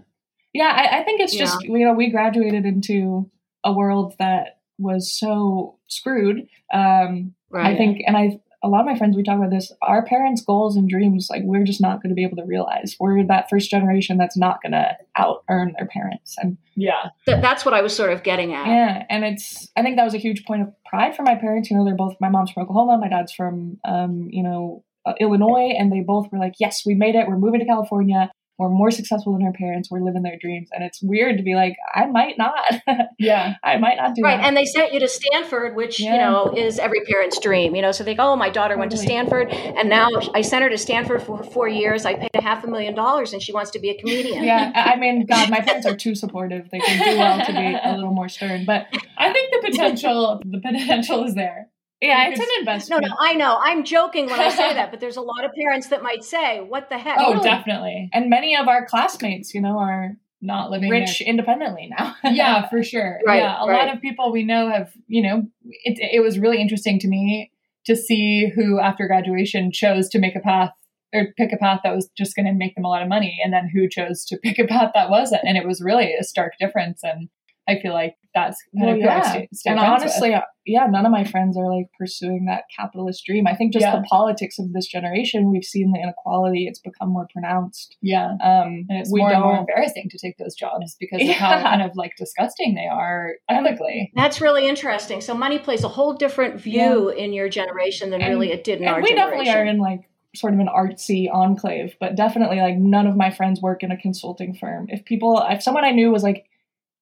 [0.53, 0.71] yeah.
[0.91, 3.29] I, I think it's just you know we graduated into
[3.63, 6.47] a world that was so screwed.
[6.73, 7.73] Um, Right.
[7.73, 9.71] I think, and I a lot of my friends we talk about this.
[9.81, 12.95] Our parents' goals and dreams, like we're just not going to be able to realize.
[12.99, 17.09] We're that first generation that's not going to out earn their parents, and Yeah.
[17.25, 18.67] Th- that's what I was sort of getting at.
[18.67, 21.69] Yeah, and it's I think that was a huge point of pride for my parents.
[21.69, 25.13] You know, they're both my mom's from Oklahoma, my dad's from um, you know uh,
[25.19, 27.27] Illinois, and they both were like, "Yes, we made it.
[27.27, 28.31] We're moving to California.
[28.57, 29.89] We're more successful than our parents.
[29.89, 32.53] We're living their dreams." And it's weird to be like, "I might not.
[33.19, 33.55] Yeah.
[33.63, 34.37] I might not do Right.
[34.37, 37.75] that." And they sent you to Stanford, which, you know, is every parent's dream.
[37.75, 40.63] You know, so they go, oh, my daughter went to Stanford and now I sent
[40.63, 42.05] her to Stanford for four years.
[42.05, 44.43] I paid a half a million dollars and she wants to be a comedian.
[44.43, 46.69] yeah, I I mean, God, my parents are too supportive.
[46.71, 48.87] They could do well to be a little more stern, but
[49.17, 51.69] I think the potential the potential is there.
[52.01, 53.03] Yeah, it's an investment.
[53.03, 53.59] no, no, I know.
[53.61, 56.59] I'm joking when I say that, but there's a lot of parents that might say,
[56.59, 57.17] what the heck?
[57.19, 57.43] Oh, Totally.
[57.49, 58.09] definitely.
[58.11, 62.15] And many of our classmates, you know, are Not living rich independently now.
[62.23, 63.19] Yeah, for sure.
[63.25, 63.85] Right, yeah, a right.
[63.85, 65.43] lot of people we know have, you know,
[65.83, 67.51] it it was really interesting to me
[67.85, 70.71] to see who after graduation chose to make a path
[71.13, 73.37] or pick a path that was just going to make them a lot of money
[73.43, 76.23] and then who chose to pick a path that wasn't and it was really a
[76.23, 77.29] stark difference and
[77.67, 79.21] I feel like that's kind Well, of who yeah.
[79.21, 80.11] stay, stay and friends with.
[80.11, 83.45] honestly, uh, yeah, none of my friends are like pursuing that capitalist dream.
[83.45, 83.97] I think just Yeah.
[83.97, 87.97] the politics of this generation, we've seen the inequality; it's become more pronounced.
[88.01, 88.31] yeah.
[88.41, 91.61] Um, And it's we more and more embarrassing to take those jobs because of how
[91.61, 94.11] kind of like disgusting they are ethically.
[94.15, 95.19] That's really interesting.
[95.21, 98.79] So money plays a whole different view in your generation than And- really it did
[98.79, 99.31] in and our we generation.
[99.45, 100.01] definitely are in like
[100.35, 103.97] sort of an artsy enclave, but definitely like none of my friends work in a
[103.97, 104.87] consulting firm.
[104.89, 106.45] If people, if someone I knew was like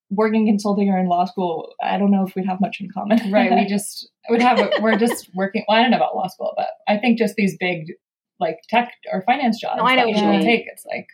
[0.10, 3.32] working consulting or in law school, I don't know if we'd have much in common.
[3.32, 6.28] right we just would have a, we're just working well i don't know about law
[6.28, 7.86] school but i think just these big
[8.40, 10.42] like tech or finance jobs No, I know that you people mean.
[10.46, 11.08] take it's like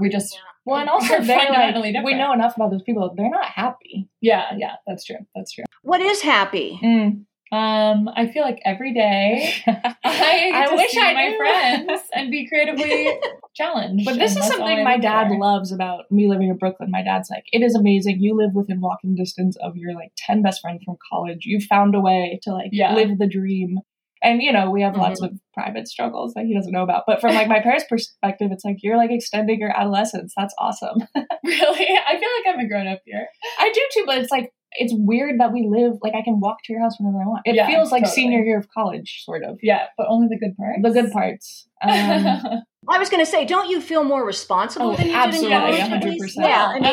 [0.00, 3.14] we just well, and also We're they're fundamentally like, we know enough about those people;
[3.16, 4.08] they're not happy.
[4.20, 6.78] yeah yeah that's true that's true What is happy?
[6.82, 7.25] Mm.
[7.52, 11.36] Um, I feel like every day I, I wish I my knew.
[11.36, 13.08] friends and be creatively
[13.54, 14.04] challenged.
[14.04, 15.38] But this is something my dad for.
[15.38, 16.90] loves about me living in Brooklyn.
[16.90, 18.20] My dad's like, it is amazing.
[18.20, 21.44] You live within walking distance of your like 10 best friends from college.
[21.44, 22.94] You found a way to like Yeah.
[22.94, 23.78] live the dream.
[24.22, 27.04] And you know, we have lots of private struggles that he doesn't know about.
[27.06, 30.32] But from like my parents' perspective, it's like you're like extending your adolescence.
[30.36, 30.98] That's awesome.
[31.44, 33.28] Really, I feel like I'm a grown up here.
[33.60, 36.58] I do too, but it's like it's weird that we live like I can walk
[36.64, 37.42] to your house whenever I want.
[37.44, 38.14] It Yeah, feels like totally.
[38.14, 39.58] senior year of college, sort of.
[39.62, 40.80] Yeah, but only the good parts.
[40.82, 41.68] The good parts.
[41.82, 45.50] Um, I was going to say, don't you feel more responsible Oh, than you absolutely,
[45.56, 46.04] did in college?
[46.04, 46.38] at least?
[46.38, 46.44] 100%.
[46.44, 46.84] Yeah, I mean,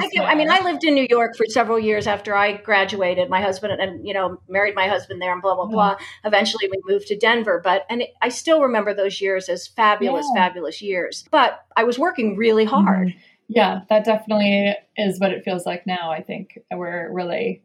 [0.00, 0.22] I do.
[0.22, 0.48] I mean.
[0.50, 3.28] I lived in New York for several years after I graduated.
[3.28, 5.96] My husband and you know married my husband there, and blah blah blah.
[6.24, 10.26] Eventually, we moved to Denver, but and it, I still remember those years as fabulous,
[10.34, 10.46] Yeah.
[10.48, 11.24] fabulous years.
[11.32, 13.14] But I was working really hard.
[13.52, 16.10] Yeah, that definitely is what it feels like now.
[16.12, 17.62] I think we're really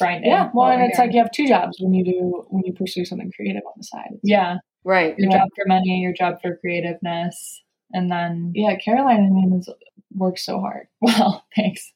[0.00, 0.30] grinding.
[0.30, 0.50] yeah.
[0.52, 1.06] Well, and it's here.
[1.06, 3.84] like you have two jobs when you do when you pursue something creative on the
[3.84, 4.18] side.
[4.22, 5.16] yeah, Right.
[5.18, 5.38] your Yeah.
[5.38, 9.68] job for money, your job for creativeness, and then Yeah, Caroline, I mean, is
[10.16, 10.88] works so hard.
[11.00, 11.92] well, thanks.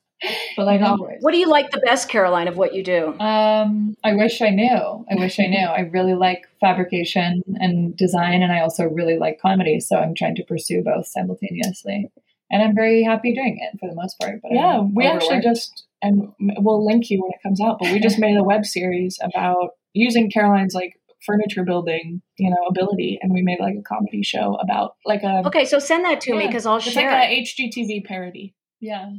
[0.57, 0.87] But like Mhm.
[0.87, 1.19] always.
[1.21, 3.19] What do you like the best, Caroline, of what you do?
[3.19, 5.05] Um, I wish I knew.
[5.11, 5.67] I wish I knew.
[5.67, 9.81] I really like fabrication and design, and I also really like comedy.
[9.81, 12.09] So I'm trying to pursue both simultaneously,
[12.53, 14.37] and I'm very happy doing it for the most part.
[14.43, 17.79] But Yeah, I'm we actually just and we'll link you when it comes out.
[17.81, 20.95] But we just made a web series about using Caroline's like
[21.27, 25.43] furniture building, you know, ability, and we made like a comedy show about like a
[25.47, 27.43] Okay, so send that to me because I'll it's like share a.
[27.43, 28.55] HGTV parody.
[28.81, 29.11] yeah.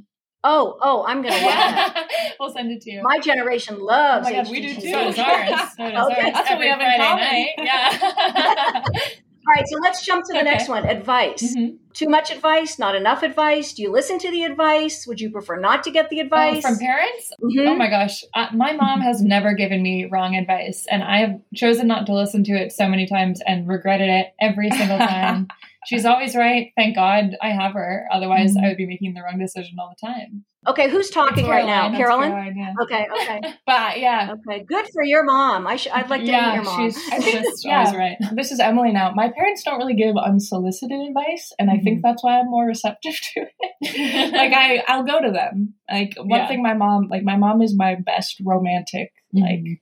[0.45, 2.09] Oh, oh, I'm gonna watch that.
[2.39, 3.01] we'll send it to you.
[3.01, 4.27] My generation loves.
[4.27, 4.81] Oh my God, we do too.
[4.91, 5.49] so does ours.
[5.77, 6.21] So does Okay.
[6.21, 6.33] ours.
[6.33, 7.23] That's what we Every have in Friday common.
[7.23, 8.83] night.
[8.99, 9.09] Yeah.
[9.45, 10.49] All right, so let's jump to the Okay.
[10.51, 10.85] next one.
[10.87, 11.55] Advice.
[11.55, 11.77] Mhm.
[11.93, 12.79] Too much advice?
[12.79, 13.73] Not enough advice?
[13.73, 15.05] Do you listen to the advice?
[15.05, 16.61] Would you prefer not to get the Oh, advice?
[16.61, 17.31] from parents?
[17.43, 17.67] Mhm.
[17.67, 18.23] Oh my gosh.
[18.33, 22.13] Uh, my mom has never given me wrong advice, and I have chosen not to
[22.13, 25.47] listen to it so many times and regretted it every single time.
[25.85, 26.71] She's always right.
[26.77, 28.07] Thank God I have her.
[28.11, 28.63] Otherwise, Mhm.
[28.63, 30.45] I would be making the wrong decision all the time.
[30.65, 31.91] Okay, who's talking right now?
[31.91, 32.29] Carolyn?
[32.31, 32.73] Caroline, yeah.
[32.83, 34.63] Okay, okay, But yeah, okay.
[34.63, 35.67] Good for your mom.
[35.67, 36.89] I sh- I'd like to yeah, meet your mom.
[36.89, 37.79] she's I think- just yeah.
[37.79, 38.15] always right.
[38.31, 39.11] this is Emily now.
[39.13, 43.13] My parents don't really give unsolicited advice, and I think that's why I'm more receptive
[43.33, 43.41] to
[43.81, 44.31] it.
[44.33, 45.73] like I, I'll go to them.
[45.91, 46.47] Like one Yeah.
[46.47, 49.79] thing, my mom, like my mom is my best romantic like Mhm.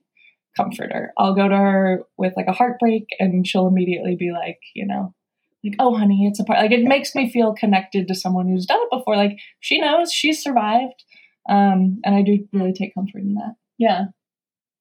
[0.57, 1.13] comforter.
[1.17, 5.13] I'll go to her with like a heartbreak, and she'll immediately be like, you know,
[5.63, 6.59] like, oh honey, it's a part.
[6.59, 9.15] Like it makes me feel connected to someone who's done it before.
[9.15, 11.03] Like she knows she's survived,
[11.49, 13.55] um, and I do really take comfort in that.
[13.77, 14.05] yeah.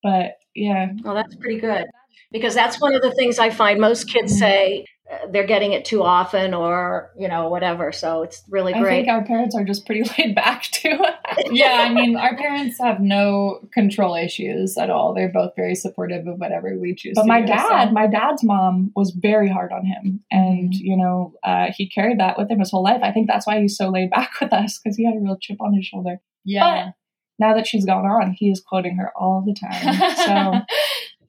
[0.02, 1.84] But yeah, Well, that's pretty good
[2.32, 4.38] because that's one of the things I find most kids Mhm.
[4.38, 4.84] say
[5.30, 7.92] they're getting it too often or you know whatever.
[7.92, 9.06] So it's really I great.
[9.06, 10.98] think our parents are just pretty laid back too.
[11.52, 15.14] Yeah, I mean, our parents have no control issues at all.
[15.14, 17.14] They're both very supportive of whatever we choose.
[17.14, 20.72] But to my do, dad, so- my dad's mom was very hard on him, and
[20.72, 20.78] Mhm.
[20.80, 23.00] you know, uh, he carried that with him his whole life.
[23.02, 25.36] I think that's why he's so laid back with us because he had a real
[25.40, 26.20] chip on his shoulder.
[26.44, 26.90] yeah.
[27.38, 30.62] Now that she's gone on, he is quoting her all the time.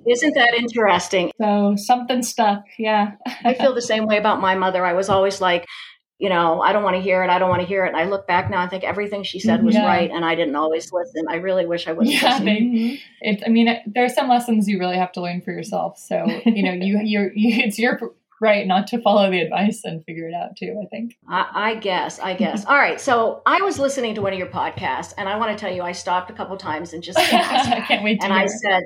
[0.08, 1.32] Isn't that interesting?
[1.40, 2.64] So, so something stuck.
[2.78, 4.86] Yeah, I feel the same way about my mother.
[4.86, 5.66] I was always like,
[6.20, 7.30] you know, I don't want to hear it.
[7.30, 7.90] I don't want to hear it.
[7.90, 9.86] And I look back now I think everything she said was Yeah.
[9.88, 11.26] right, and I didn't always listen.
[11.30, 12.48] I really wish I would have Yeah, listened.
[12.74, 13.00] Mhm.
[13.22, 15.98] it, I mean, it, there are some lessons you really have to learn for yourself.
[15.98, 18.00] So you know, you you're you, it's your
[18.40, 20.80] right not to follow the advice and figure it out too.
[20.84, 21.16] I think.
[21.30, 22.20] I, I guess.
[22.20, 22.66] I guess.
[22.66, 23.00] All right.
[23.00, 25.84] So I was listening to one of your podcasts, and I want to tell you,
[25.84, 28.44] I stopped a couple times and just I can't wait to and hear.
[28.44, 28.84] I said,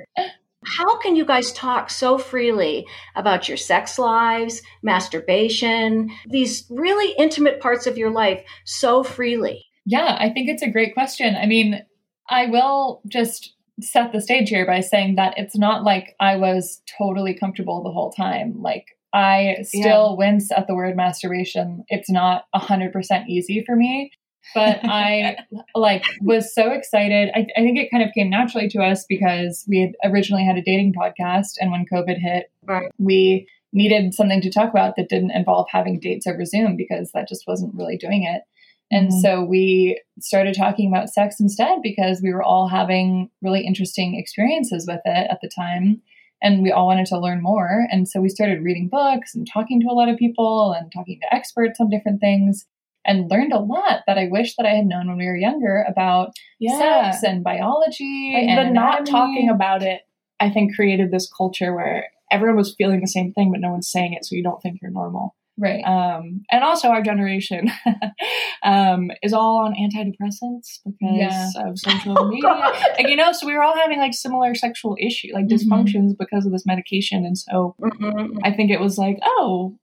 [0.66, 7.60] "How can you guys talk so freely about your sex lives, masturbation, these really intimate
[7.60, 11.36] parts of your life so freely?" Yeah, I think it's a great question.
[11.36, 11.82] I mean,
[12.30, 16.82] I will just set the stage here by saying that it's not like I was
[16.98, 18.62] totally comfortable the whole time.
[18.62, 21.84] Like, I still wince at the word masturbation.
[21.88, 24.12] It's not 100% easy for me,
[24.54, 25.38] but I
[25.74, 27.30] like was so excited.
[27.36, 30.58] I, I think it kind of came naturally to us because we had originally had
[30.58, 32.92] a dating podcast, and when COVID hit, Right.
[32.98, 37.28] we needed something to talk about that didn't involve having dates over Zoom because that
[37.28, 38.44] just wasn't really doing it.
[38.92, 39.22] And Mhm.
[39.22, 44.86] so we started talking about sex instead because we were all having really interesting experiences
[44.88, 46.02] with it at the time.
[46.42, 47.88] And we all wanted to learn more.
[47.92, 51.20] And so we started reading books and talking to a lot of people and talking
[51.22, 52.66] to experts on different things
[53.06, 55.86] and learned a lot that I wish that I had known when we were younger
[55.88, 57.12] about yeah.
[57.12, 60.02] sex and biology Like, and the not talking about it,
[60.40, 63.92] I think, created this culture where everyone was feeling the same thing, but no one's
[63.92, 65.36] saying it, so you don't think you're normal.
[65.58, 65.82] Right.
[65.84, 67.72] Um, and also our generation
[68.64, 71.50] um, is all on antidepressants because Yeah.
[71.58, 72.50] of social media.
[72.98, 75.52] Like, you know, so we were all having like similar sexual issue, like Mhm.
[75.52, 77.26] dysfunctions because of this medication.
[77.26, 78.40] And so Mhm.
[78.44, 79.78] I think it was like, oh,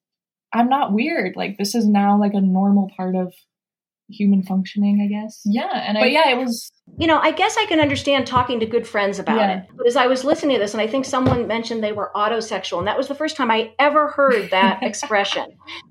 [0.52, 1.34] I'm not weird.
[1.36, 3.32] Like this is now like a normal part of
[4.08, 5.40] human functioning, I guess.
[5.46, 8.60] yeah, and I But yeah, it was You know, I guess I can understand talking
[8.60, 9.58] to good friends about Yeah.
[9.60, 9.68] it.
[9.74, 12.78] But as I was listening to this, and I think someone mentioned they were autosexual,
[12.78, 15.46] and that was the first time I ever heard that expression.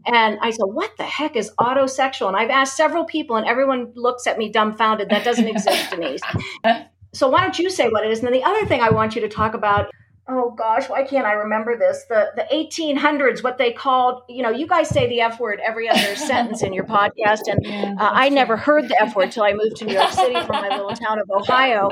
[0.05, 2.27] And I said, What the heck is autosexual?
[2.27, 5.09] And I've asked several people, and everyone looks at me dumbfounded.
[5.09, 6.21] That doesn't exist, Denise.
[7.13, 8.19] So why don't you say what it is?
[8.19, 9.91] And then the other thing I want you to talk about.
[10.27, 12.05] Oh gosh, why can't I remember this?
[12.07, 15.89] The the 1800s, what they called, you know, you guys say the F word every
[15.89, 19.43] other sentence in your podcast, and yeah, uh, I never heard the F word till
[19.43, 21.89] I moved to New York City from my little town of Ohio.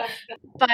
[0.57, 0.69] But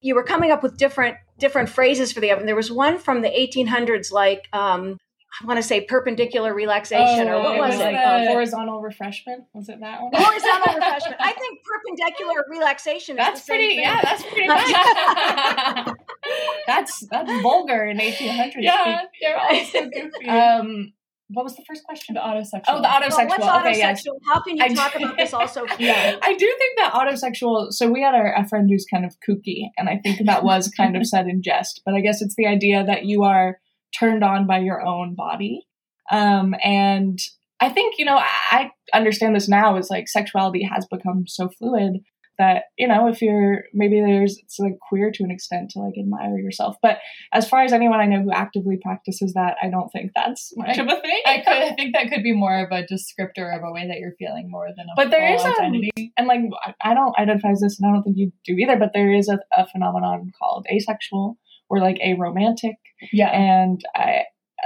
[0.00, 2.38] you were coming up with different different phrases for the F.
[2.38, 4.98] And there was one from the 1800s, like um,
[5.42, 7.84] I want to say perpendicular relaxation, Oh, or what it was was it?
[7.84, 9.44] like Uh, horizontal refreshment.
[9.54, 10.10] Was it that one?
[10.12, 11.16] Horizontal refreshment.
[11.20, 13.16] I think perpendicular relaxation.
[13.16, 13.68] Is That's pretty.
[13.76, 13.80] thing.
[13.80, 14.48] Yeah, that's pretty
[15.86, 15.96] much.
[16.66, 18.52] that's that's vulgar in 1800s.
[18.58, 20.28] yeah, they're all so goofy.
[20.28, 20.92] Um,
[21.32, 22.14] what was the first question?
[22.16, 22.62] the autosexual.
[22.66, 23.28] Oh, the Well, autosexual.
[23.28, 24.02] what's okay, yes.
[24.26, 25.64] How can you I- talk about this also?
[25.78, 26.16] Yeah.
[26.20, 27.72] I do think that autosexual.
[27.72, 30.68] So we had a, a friend who's kind of kooky, and I think that was
[30.76, 31.82] kind of said in jest.
[31.86, 33.58] But I guess it's the idea that you are
[33.98, 35.66] turned on by your own body,
[36.10, 37.18] um, and
[37.60, 41.48] I think you know I I understand this now is like sexuality has become so
[41.48, 42.00] fluid
[42.38, 45.92] that you know if you're maybe there's it's like queer to an extent to like
[46.00, 46.96] admire yourself but
[47.34, 50.78] as far as anyone i know who actively practices that i don't think that's much
[50.78, 51.48] of a thing I could.
[51.52, 54.50] I think that could be more of a descriptor of a way that you're feeling
[54.50, 56.12] more than a But there is full is a- identity.
[56.16, 58.76] and like I- I don't identify as this, and I don't think you do either.
[58.78, 61.36] But there is a, a phenomenon called asexual,
[61.70, 62.74] or like aromantic.
[63.12, 63.28] Yeah.
[63.30, 64.24] and I,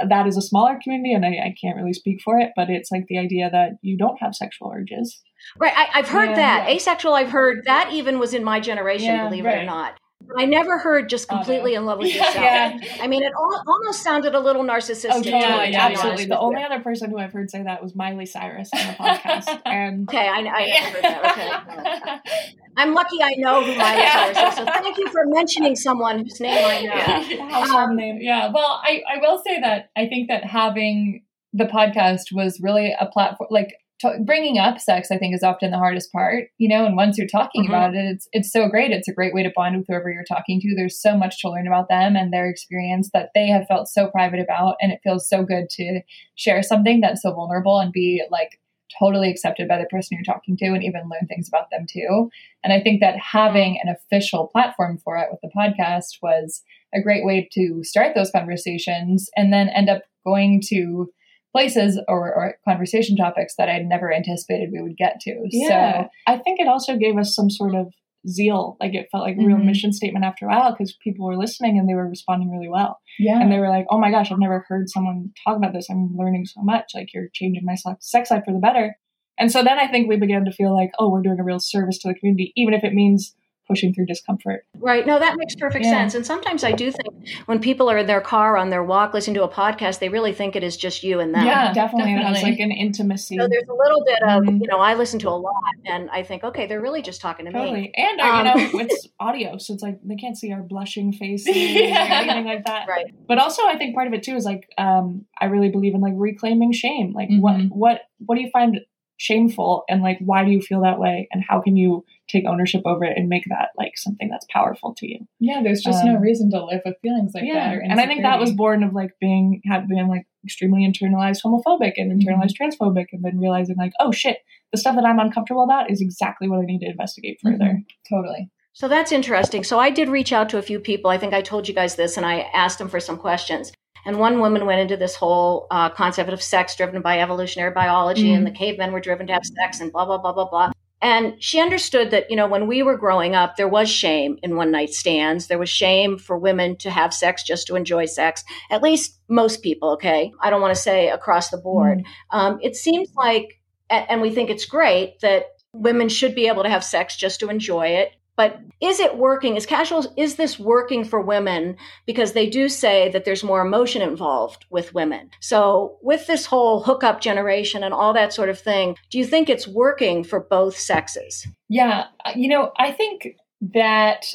[0.09, 2.51] that is a smaller community, and I, I can't really speak for it.
[2.57, 5.21] But it's like the idea that you don't have sexual urges.
[5.57, 6.35] Right, I, I've heard Yeah.
[6.35, 6.69] that.
[6.69, 9.97] Asexual, I've heard that even was in my generation, Yeah, believe it or not.
[10.21, 11.35] But I never heard just Auto.
[11.37, 12.35] completely in love with yourself.
[12.35, 12.77] yeah.
[12.99, 15.09] I mean, it al- almost sounded a little narcissistic.
[15.11, 16.25] Oh, totally, yeah, yeah, absolutely.
[16.25, 16.65] The only you.
[16.65, 20.27] other person who I've heard say that was Miley Cyrus on the podcast, and Okay,
[20.27, 22.21] I, I never heard that.
[22.25, 22.31] Okay.
[22.77, 24.55] I'm lucky I know who Miley Cyrus is.
[24.55, 26.81] So thank you for mentioning someone whose name I
[27.29, 27.35] know.
[27.47, 28.17] yeah, Um, name.
[28.19, 31.23] Yeah, well, I, I will say that I think that having
[31.53, 35.09] the podcast was really a platform, like t- bringing up sex.
[35.11, 36.85] I think is often the hardest part, you know.
[36.85, 37.69] And once you're talking Mhm.
[37.69, 38.91] about it, it's it's so great.
[38.91, 40.75] It's a great way to bond with whoever you're talking to.
[40.75, 44.07] There's so much to learn about them and their experience that they have felt so
[44.09, 46.01] private about, and it feels so good to
[46.35, 48.59] share something that's so vulnerable and be like
[48.99, 52.29] totally accepted by the person you're talking to and even learn things about them too.
[52.63, 57.01] And I think that having an official platform for it with the podcast was a
[57.01, 61.11] great way to start those conversations and then end up going to
[61.55, 65.31] places or, or conversation topics that I'd never anticipated we would get to.
[65.51, 67.93] Yeah, So I think it also gave us some sort of
[68.27, 68.75] zeal.
[68.81, 69.65] Like it felt like a real Mhm.
[69.65, 72.99] mission statement after a while because people were listening and they were responding really well.
[73.19, 73.39] yeah.
[73.39, 75.89] and they were like, "Oh my gosh, I've never heard someone talk about this.
[75.89, 76.87] I'm learning so much.
[76.93, 78.97] Like you're changing my sex life for the better."
[79.37, 81.59] And so then I think we began to feel like, "Oh, we're doing a real
[81.59, 83.33] service to the community, even if it means
[83.67, 85.05] pushing through discomfort." Right.
[85.05, 85.91] No, that makes perfect Yeah.
[85.91, 86.15] sense.
[86.15, 89.35] And sometimes I do think when people are in their car on their walk listening
[89.35, 91.45] to a podcast, they really think it is just you and them.
[91.45, 91.73] Yeah.
[91.73, 93.37] definitely, it has like an intimacy.
[93.37, 94.61] So there's a little bit of, Mhm.
[94.61, 95.53] you know, I listen to a lot
[95.85, 97.59] and I think, okay, they're really just talking to me.
[97.59, 98.53] Totally, and uh, Um, you know,
[98.85, 102.07] it's audio, so it's like they can't see our blushing faces Yeah.
[102.07, 102.87] or anything like that.
[102.87, 103.05] Right.
[103.27, 106.01] But also, I think part of it too is like um, I really believe in
[106.01, 107.13] like reclaiming shame.
[107.13, 107.69] Like, what Mhm.
[107.71, 108.79] what what do you find
[109.17, 112.81] shameful, and like why do you feel that way, and how can you take ownership
[112.85, 115.19] over it and make that like something that's powerful to you?
[115.39, 117.75] yeah, there's just no um, reason to live with feelings like that.
[117.75, 121.41] Or and I think that was born of like being have been like extremely internalized
[121.43, 124.37] homophobic and internalized transphobic, and then realizing like, oh shit,
[124.71, 127.65] the stuff that I'm uncomfortable about is exactly what I need to investigate further.
[127.65, 127.85] Mhm.
[128.09, 128.49] totally.
[128.73, 129.63] So that's interesting.
[129.63, 131.09] So I did reach out to a few people.
[131.09, 133.71] I think I told you guys this and I asked them for some questions.
[134.05, 138.33] And one woman went into this whole uh, concept of sex driven by evolutionary biology
[138.33, 140.71] and the cavemen were driven to have sex and blah, blah, blah, blah, blah.
[141.05, 144.55] And she understood that, you know, when we were growing up, there was shame in
[144.55, 145.45] one night stands.
[145.45, 148.43] There was shame for women to have sex just to enjoy sex.
[148.71, 150.31] At least most people, okay?
[150.41, 152.03] I don't want to say across the board.
[152.31, 156.71] Um, it seems like, and we think it's great that women should be able to
[156.71, 158.09] have sex just to enjoy it.
[158.37, 159.55] But is it working?
[159.55, 161.77] Is casual, is this working for women?
[162.05, 165.29] Because they do say that there's more emotion involved with women.
[165.39, 169.49] So with this whole hookup generation and all that sort of thing, do you think
[169.49, 171.47] it's working for both sexes?
[171.69, 173.37] Yeah, you know, I think
[173.73, 174.25] that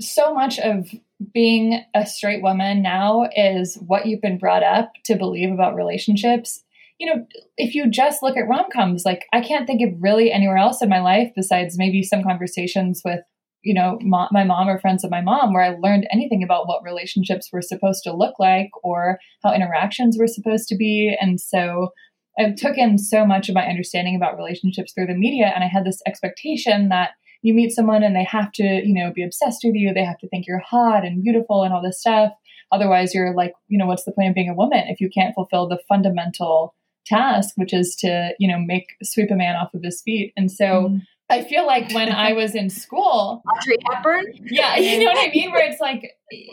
[0.00, 0.88] so much of
[1.34, 6.62] being a straight woman now is what you've been brought up to believe about relationships.
[7.00, 10.30] you know, if you just look at rom coms, like I can't think of really
[10.30, 13.20] anywhere else in my life besides maybe some conversations with,
[13.62, 16.82] you know, my mom or friends of my mom where I learned anything about what
[16.82, 21.16] relationships were supposed to look like or how interactions were supposed to be.
[21.20, 21.90] And so
[22.38, 25.66] I took in so much of my understanding about relationships through the media, and I
[25.66, 27.10] had this expectation that
[27.42, 29.92] you meet someone and they have to, you know, be obsessed with you.
[29.92, 32.32] They have to think you're hot and beautiful and all this stuff.
[32.72, 35.34] Otherwise, you're like, you know, what's the point of being a woman if you can't
[35.34, 36.74] fulfill the fundamental
[37.06, 40.32] task, which is to, you know, make sweep a man off of his feet.
[40.36, 40.96] And so mm-hmm.
[41.30, 44.24] I feel like when I was in school, Audrey Hepburn.
[44.42, 45.52] Yeah, you know what I mean?
[45.52, 46.12] Where it's like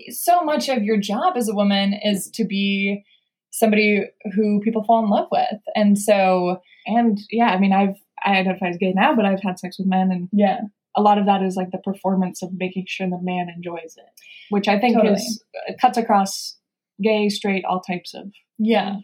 [0.09, 3.03] so much of your job as a woman is to be
[3.51, 4.05] somebody
[4.35, 5.59] who people fall in love with.
[5.75, 9.57] And so, and yeah, I mean, I've, I identify as gay now, but I've had
[9.57, 10.59] sex with men and yeah,
[10.95, 14.21] a lot of that is like the performance of making sure the man enjoys it,
[14.49, 15.13] which I think totally.
[15.13, 15.43] is
[15.81, 16.57] cuts across
[17.01, 18.31] gay, straight, all types of.
[18.57, 18.97] Yeah.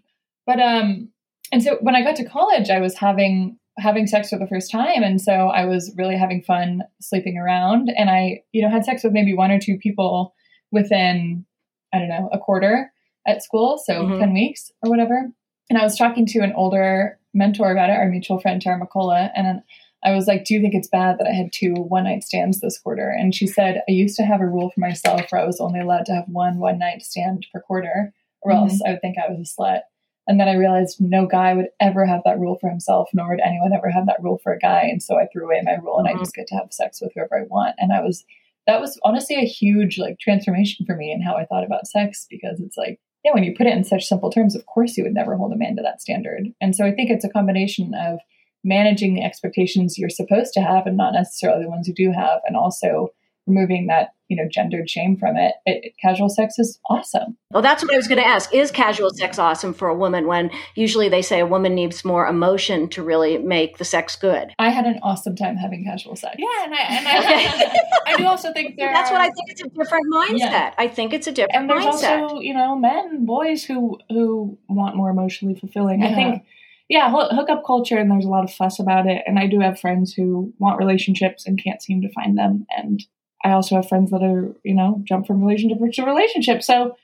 [0.45, 1.09] But, um,
[1.51, 4.71] and so when I got to college, I was having having sex for the first
[4.71, 8.85] time and so i was really having fun sleeping around and i you know had
[8.85, 10.33] sex with maybe one or two people
[10.71, 11.45] within
[11.93, 12.91] i don't know a quarter
[13.27, 14.19] at school, so mm-hmm.
[14.19, 15.29] 10 weeks or whatever.
[15.69, 19.31] And I was talking to an older mentor about it, our mutual friend Tara McCullough,
[19.35, 19.61] and
[20.03, 22.59] I was like, Do you think it's bad that I had two one night stands
[22.59, 23.09] this quarter?
[23.09, 25.79] And she said, I used to have a rule for myself where I was only
[25.79, 28.69] allowed to have one one night stand per quarter, or mm-hmm.
[28.69, 29.81] else I would think I was a slut.
[30.27, 33.41] And then I realized no guy would ever have that rule for himself, nor would
[33.45, 34.83] anyone ever have that rule for a guy.
[34.83, 36.17] And so I threw away my rule and mm-hmm.
[36.17, 37.75] I just get to have sex with whoever I want.
[37.77, 38.23] And I was,
[38.65, 42.25] that was honestly a huge like transformation for me in how I thought about sex
[42.29, 45.03] because it's like, yeah, when you put it in such simple terms, of course you
[45.03, 46.47] would never hold a man to that standard.
[46.61, 48.19] And so I think it's a combination of
[48.63, 52.39] managing the expectations you're supposed to have and not necessarily the ones you do have,
[52.47, 53.09] and also
[53.45, 57.83] removing that you know gendered shame from it, it, casual sex is awesome well that's
[57.83, 61.07] what i was going to ask is casual sex awesome for a woman when usually
[61.07, 64.85] they say a woman needs more emotion to really make the sex good i had
[64.85, 67.77] an awesome time having casual sex yeah and i and i,
[68.13, 70.73] I do also think there that's what i think it's a different mindset yeah.
[70.79, 72.21] i think it's a different and there's mindset.
[72.23, 76.09] also you know men boys who who want more emotionally fulfilling yeah.
[76.09, 76.43] i think
[76.89, 79.23] yeah, hookup culture, and there's a lot of fuss about it.
[79.25, 82.65] And I do have friends who want relationships and can't seem to find them.
[82.69, 83.01] And
[83.43, 86.63] I also have friends that are, you know, jump from relationship to relationship.
[86.63, 86.95] So,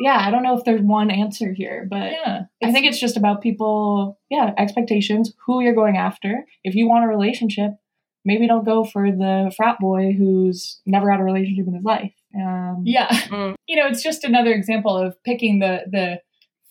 [0.00, 3.16] yeah, I don't know if there's one answer here, but yeah, I think it's just
[3.16, 6.44] about people, yeah, expectations, who you're going after.
[6.64, 7.72] If you want a relationship,
[8.24, 12.12] maybe don't go for the frat boy who's never had a relationship in his life.
[12.34, 13.54] Um, yeah, mm.
[13.66, 16.20] you know, it's just another example of picking the the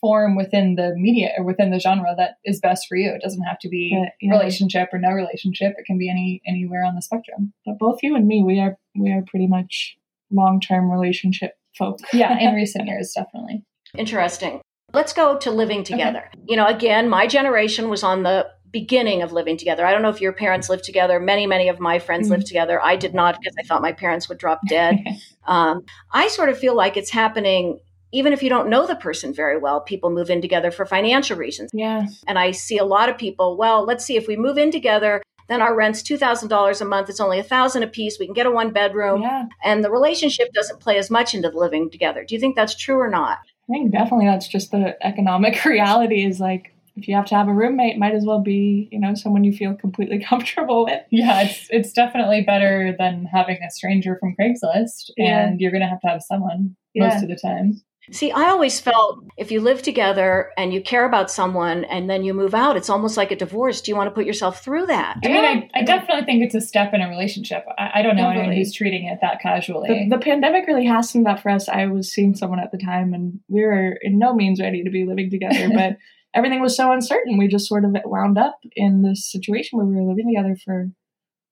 [0.00, 3.10] form within the media or within the genre that is best for you.
[3.10, 4.32] It doesn't have to be but, yeah.
[4.32, 5.74] relationship or no relationship.
[5.76, 7.52] It can be any anywhere on the spectrum.
[7.66, 9.96] But both you and me, we are we are pretty much
[10.30, 11.98] long term relationship folk.
[12.12, 13.64] yeah, in recent years, definitely.
[13.96, 14.60] Interesting.
[14.92, 16.30] Let's go to living together.
[16.34, 16.44] Okay.
[16.46, 19.84] You know, again, my generation was on the beginning of living together.
[19.84, 21.20] I don't know if your parents lived together.
[21.20, 22.34] Many, many of my friends mm-hmm.
[22.34, 22.82] lived together.
[22.82, 24.98] I did not because I thought my parents would drop dead.
[25.46, 27.80] um, I sort of feel like it's happening
[28.12, 31.36] even if you don't know the person very well, people move in together for financial
[31.36, 31.70] reasons.
[31.72, 32.22] Yes.
[32.26, 35.22] And I see a lot of people, well, let's see if we move in together,
[35.48, 37.08] then our rent's $2,000 a month.
[37.08, 38.18] It's only a thousand a piece.
[38.18, 39.22] We can get a one bedroom.
[39.22, 39.46] Yeah.
[39.64, 42.24] And the relationship doesn't play as much into the living together.
[42.24, 43.38] Do you think that's true or not?
[43.68, 47.46] I think definitely that's just the economic reality is like, if you have to have
[47.46, 51.00] a roommate, might as well be, you know, someone you feel completely comfortable with.
[51.10, 55.46] Yeah, it's it's definitely better than having a stranger from Craigslist, yeah.
[55.46, 57.08] and you're going to have to have someone yeah.
[57.08, 57.80] most of the time.
[58.10, 62.24] See, I always felt if you live together and you care about someone and then
[62.24, 63.80] you move out, it's almost like a divorce.
[63.80, 65.18] Do you want to put yourself through that?
[65.24, 67.64] I mean, I, I definitely think it's a step in a relationship.
[67.78, 69.88] I, I don't know anyone who's treating it that casually.
[70.08, 71.68] The, the pandemic really hastened that for us.
[71.68, 74.90] I was seeing someone at the time and we were in no means ready to
[74.90, 75.96] be living together, but
[76.34, 77.38] everything was so uncertain.
[77.38, 80.90] We just sort of wound up in this situation where we were living together for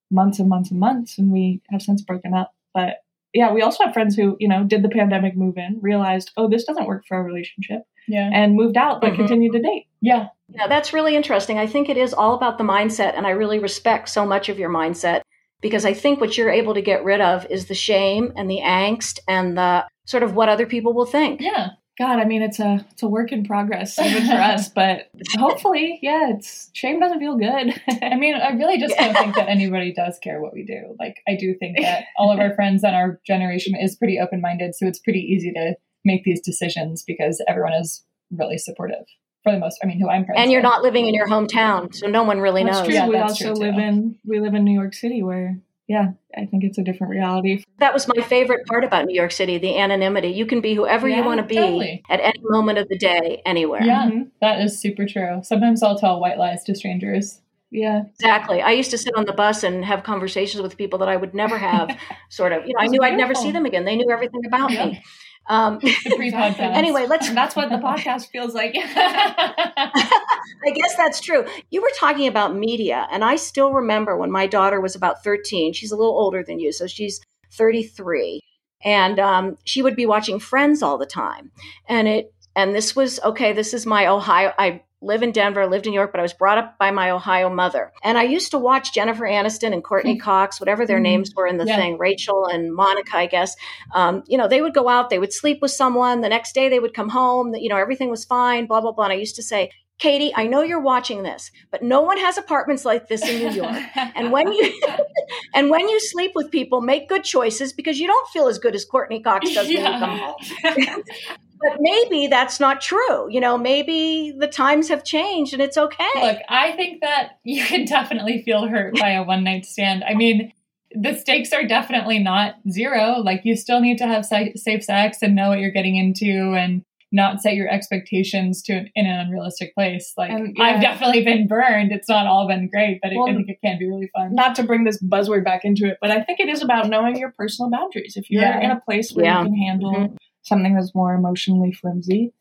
[0.09, 2.53] months and months and months and we have since broken up.
[2.73, 2.97] But
[3.37, 6.49] yeah, we also have friends who, you know, did the pandemic move in, realized, oh,
[6.49, 7.83] this doesn't work for our relationship.
[8.07, 8.31] Yeah.
[8.33, 9.17] And moved out, but mm-hmm.
[9.17, 9.85] continued to date.
[10.01, 10.29] Yeah.
[10.49, 11.59] Yeah, that's really interesting.
[11.59, 13.15] I think it is all about the mindset.
[13.15, 15.21] And I really respect so much of your mindset
[15.61, 18.61] because I think what you're able to get rid of is the shame and the
[18.63, 21.41] angst and the sort of what other people will think.
[21.41, 21.71] Yeah.
[21.97, 25.99] God, I mean, it's a it's a work in progress even for us, but hopefully,
[26.03, 27.73] yeah, it's shame doesn't feel good.
[28.03, 30.95] I mean, I really just don't think that anybody does care what we do.
[30.99, 34.41] Like, I do think that all of our friends and our generation is pretty open
[34.41, 35.75] minded, so it's pretty easy to
[36.05, 39.05] make these decisions because everyone is really supportive
[39.43, 39.79] for the most.
[39.83, 40.69] I mean, who I'm friends and you're with.
[40.69, 42.85] not living in your hometown, so no one really that's knows.
[42.85, 42.95] True.
[42.95, 46.07] Yeah, we also live in we live in New York City, where yeah,
[46.37, 47.63] I think it's a different reality.
[47.79, 50.29] That was my favorite part about New York City the anonymity.
[50.29, 52.03] You can be whoever Yeah, you want to be totally.
[52.09, 53.83] at any moment of the day, anywhere.
[53.83, 54.27] Yeah, Mhm.
[54.41, 55.39] that is super true.
[55.43, 57.41] Sometimes I'll tell white lies to strangers.
[57.71, 58.03] Yeah.
[58.19, 58.61] Exactly.
[58.61, 61.33] I used to sit on the bus and have conversations with people that I would
[61.33, 61.89] never have,
[62.29, 62.65] sort of.
[62.65, 63.83] You know, I That's knew I'd never see them again.
[63.83, 64.85] They knew everything about Yeah.
[64.85, 65.03] me.
[65.49, 66.59] Um, pre-podcast.
[66.59, 67.29] anyway, let's.
[67.31, 68.73] That's what the podcast feels like.
[68.75, 71.45] I guess that's true.
[71.69, 75.73] You were talking about media, and I still remember when my daughter was about 13.
[75.73, 77.21] She's a little older than you, so she's
[77.53, 78.41] 33.
[78.83, 81.51] And um, she would be watching Friends all the time.
[81.89, 84.53] And it, and this was okay, this is my Ohio.
[84.57, 87.11] I live in Denver, lived in New York, but I was brought up by my
[87.11, 87.91] Ohio mother.
[88.03, 91.03] And I used to watch Jennifer Aniston and Courteney Cox, whatever their Mhm.
[91.03, 91.75] names were in the Yeah.
[91.75, 93.55] thing, Rachel and Monica, I guess.
[93.93, 96.21] Um, you know, they would go out, they would sleep with someone.
[96.21, 99.05] The next day they would come home, you know, everything was fine, blah, blah, blah.
[99.05, 99.69] And I used to say,
[99.99, 103.49] Katie, I know you're watching this, but no one has apartments like this in New
[103.51, 103.75] York.
[104.15, 104.71] And when you
[105.55, 108.73] and when you sleep with people, make good choices because you don't feel as good
[108.75, 110.35] as Courteney Cox does when you come home.
[111.61, 113.31] but maybe that's not true.
[113.31, 116.07] You know, maybe the times have changed and it's okay.
[116.15, 120.03] Look, I think that you can definitely feel hurt by a one night stand.
[120.03, 120.51] I mean,
[120.91, 123.19] the stakes are definitely not zero.
[123.19, 126.83] Like, you still need to have safe sex and know what you're getting into and
[127.11, 130.13] not set your expectations to an, in an unrealistic place.
[130.17, 130.63] Like, And, yeah.
[130.65, 131.91] I've definitely been burned.
[131.93, 134.35] It's not all been great, but it, Well, I think it can be really fun.
[134.35, 137.15] Not to bring this buzzword back into it, but I think it is about knowing
[137.17, 138.15] your personal boundaries.
[138.17, 138.59] If you're Yeah.
[138.61, 139.39] in a place where Yeah.
[139.43, 140.17] you can handle Mhm.
[140.47, 142.33] Something that's more emotionally flimsy,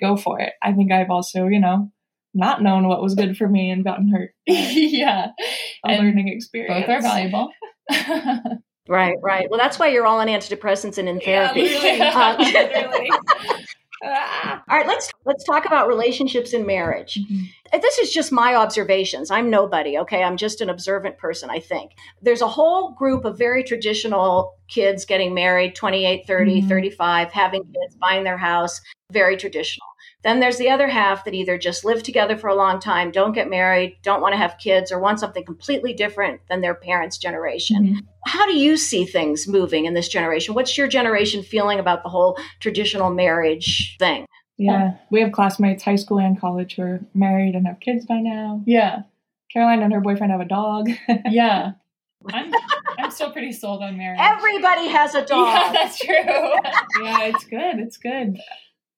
[0.00, 0.52] go for it.
[0.62, 1.90] I think I've also, you know,
[2.34, 4.34] not known what was good for me and gotten hurt.
[4.46, 5.28] yeah.
[5.84, 6.86] A And learning experience.
[6.86, 7.50] Both are valuable.
[8.88, 9.48] right, right.
[9.50, 11.62] Well, that's why you're all on antidepressants and in Yeah, therapy.
[11.62, 12.00] literally.
[12.00, 13.10] Uh, Literally.
[14.04, 14.62] Ah.
[14.68, 17.18] All right, let's let's talk about relationships in marriage.
[17.72, 19.30] And This is just my observations.
[19.30, 20.22] I'm nobody, okay?
[20.22, 21.92] I'm just an observant person, I think.
[22.22, 26.68] There's a whole group of very traditional kids getting married, 28, 30, Mhm.
[26.68, 28.80] 35, having kids, buying their house,
[29.10, 29.86] very traditional.
[30.24, 33.34] Then there's the other half that either just live together for a long time, don't
[33.34, 37.18] get married, don't want to have kids, or want something completely different than their parents'
[37.18, 37.86] generation.
[37.86, 38.06] Mhm.
[38.26, 40.54] How do you see things moving in this generation?
[40.54, 44.26] What's your generation feeling about the whole traditional marriage thing?
[44.56, 48.20] Yeah, we have classmates, high school and college, who are married and have kids by
[48.20, 48.62] now.
[48.66, 49.02] Yeah.
[49.52, 50.88] Caroline and her boyfriend have a dog.
[51.30, 51.72] Yeah.
[52.32, 52.50] I'm,
[52.98, 54.18] I'm still pretty sold on marriage.
[54.22, 55.46] Everybody has a dog.
[55.46, 55.74] Yeah, dog.
[55.74, 56.14] that's true.
[57.04, 57.78] yeah, it's good.
[57.78, 58.38] It's good.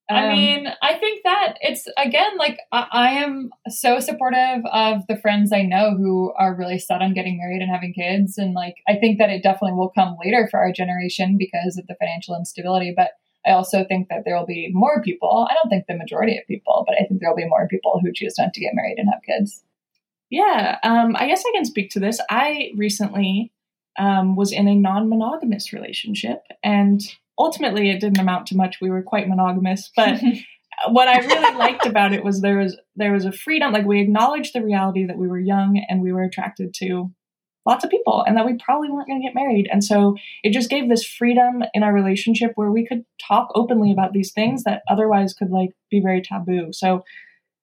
[0.08, 5.06] I Um, mean, I think that it's again like I, I am so supportive of
[5.08, 8.54] the friends I know who are really set on getting married and having kids, and
[8.54, 11.96] like I think that it definitely will come later for our generation because of the
[11.98, 12.92] financial instability.
[12.96, 13.10] But
[13.44, 15.46] I also think that there will be more people.
[15.50, 18.00] I don't think the majority of people, but I think there will be more people
[18.02, 19.62] who choose not to get married and have kids.
[20.30, 22.20] Yeah, um, I guess I can speak to this.
[22.28, 23.52] I recently
[23.98, 27.00] um, was in a non monogamous relationship, and
[27.38, 28.78] ultimately it didn't amount to much.
[28.80, 30.20] We were quite monogamous, but
[30.88, 33.72] what I really liked about it was there was there was a freedom.
[33.72, 37.10] Like we acknowledged the reality that we were young and we were attracted to
[37.66, 39.68] lots of people, and that we probably weren't going to get married.
[39.70, 43.90] And so it just gave this freedom in our relationship where we could talk openly
[43.90, 46.68] about these things that otherwise could like be very taboo.
[46.72, 47.02] So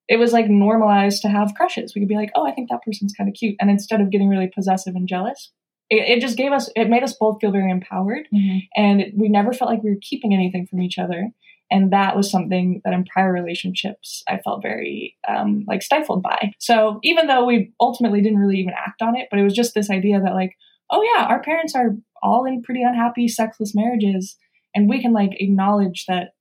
[0.09, 1.95] it was like normalized to have crushes.
[1.95, 3.55] We could be like, oh, I think that person's kind of cute.
[3.61, 5.51] And instead of getting really possessive and jealous,
[5.93, 8.27] it, it just gave us, it made us both feel very empowered.
[8.75, 11.29] And it, we never felt like we were keeping anything from each other.
[11.71, 16.53] And that was something that in prior relationships I felt very um, like stifled by.
[16.59, 19.73] So even though we ultimately didn't really even act on it, but it was just
[19.73, 20.55] this idea that like,
[20.91, 24.37] oh yeah, our parents are all in pretty unhappy sexless marriages,
[24.75, 26.35] and we can like acknowledge that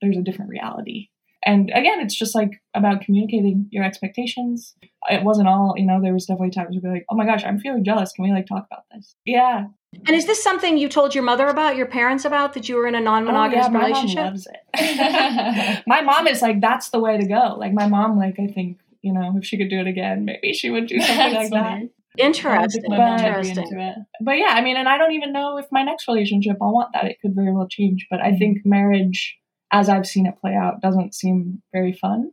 [0.00, 1.08] there's a different reality.
[1.44, 4.74] And again, it's just like about communicating your expectations.
[5.08, 7.44] It wasn't all, you know, there was definitely times where be like, oh my gosh,
[7.44, 8.12] I'm feeling jealous.
[8.12, 9.14] Can we like talk about this?
[9.24, 9.66] Yeah.
[10.06, 12.86] And is this something you told your mother about, your parents about, that you were
[12.86, 14.16] in a non-monogamous oh, yeah, my relationship?
[14.16, 15.82] Mom loves it.
[15.86, 17.56] my mom is like, that's the way to go.
[17.56, 20.52] Like my mom, like I think, you know, if she could do it again, maybe
[20.52, 21.82] she would do something like that.
[22.18, 22.82] Interesting.
[22.88, 24.04] My mom would be Interesting.
[24.20, 26.90] But yeah, I mean, and I don't even know if my next relationship I'll want
[26.92, 27.04] that.
[27.06, 28.06] It could very well change.
[28.10, 28.38] But I mm-hmm.
[28.38, 29.38] think marriage,
[29.72, 32.30] as I've seen it play out, doesn't seem very fun.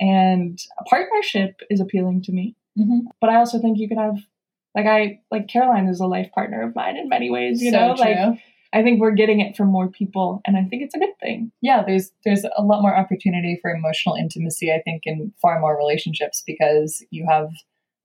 [0.00, 2.54] And a partnership is appealing to me.
[2.78, 3.02] Mhm.
[3.20, 4.18] But I also think you could have,
[4.74, 7.62] like I like Caroline is a life partner of mine in many ways.
[7.62, 8.04] You so know, true.
[8.04, 8.38] like
[8.72, 11.50] I think we're getting it from more people, and I think it's a good thing.
[11.62, 15.76] yeah, there's there's a lot more opportunity for emotional intimacy, I think, in far more
[15.78, 17.48] relationships because you have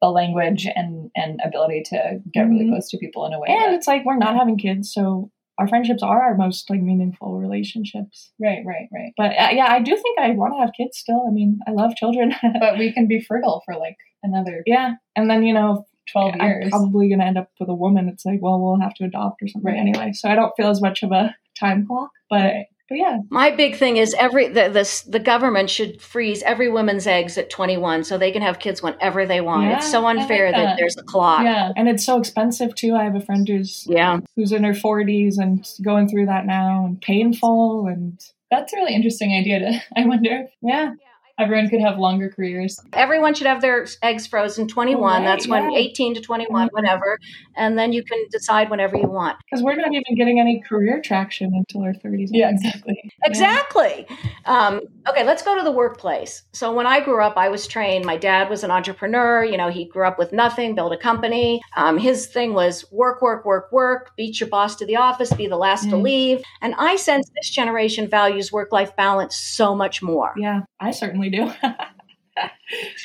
[0.02, 2.70] the language and and ability to get really Mhm.
[2.70, 3.48] close to people in a way.
[3.50, 5.30] And that- it's like we're not having kids, so
[5.62, 8.32] our friendships are our most like meaningful relationships.
[8.40, 9.14] right, right, right.
[9.18, 11.24] But uh, yeah, I do think I want to have kids still.
[11.28, 12.34] I mean, I love children.
[12.60, 14.64] But we can be fertile for like another.
[14.66, 16.64] yeah, and then you know, 12 years.
[16.66, 18.10] I'm probably going to end up with a woman.
[18.10, 19.80] It's like, well, we'll have to adopt or something Right.
[19.80, 20.12] anyway.
[20.14, 22.66] So I don't feel as much of a time clock, but Right.
[22.92, 27.38] Yeah, My big thing is every the, the the government should freeze every woman's eggs
[27.38, 29.64] at 21 so they can have kids whenever they want.
[29.64, 30.58] Yeah, it's so I like unfair that.
[30.58, 30.78] that.
[30.78, 31.44] there's a clock.
[31.44, 31.72] Yeah.
[31.76, 32.96] and it's so expensive too.
[32.96, 34.20] I have a friend who's Yeah.
[34.36, 38.20] who's in her 40s and going through that now and painful and
[38.50, 39.60] That's a really interesting idea.
[39.60, 40.94] To, I wonder yeah,
[41.40, 42.80] everyone could have longer careers.
[42.94, 45.02] Everyone should have their eggs frozen 21.
[45.02, 45.78] Right, That's when yeah.
[45.80, 49.38] 18 to 21, whatever—and then you can decide whenever you want.
[49.50, 52.30] because we're not even getting any career traction until our 30s.
[52.32, 53.12] Yeah, exactly.
[53.24, 54.08] Exactly.
[54.46, 56.44] Um, okay, let's go to the workplace.
[56.54, 58.06] So when I grew up, I was trained.
[58.06, 59.44] My dad was an entrepreneur.
[59.44, 61.62] You know, he grew up with nothing, built a company.
[61.76, 65.48] Um, his thing was work, work, work, work, beat your boss to the office, be
[65.48, 66.02] the last to Mm.
[66.04, 66.44] leave.
[66.62, 70.34] And I sense this generation values work life balance so much more.
[70.38, 71.52] Yeah, I certainly do.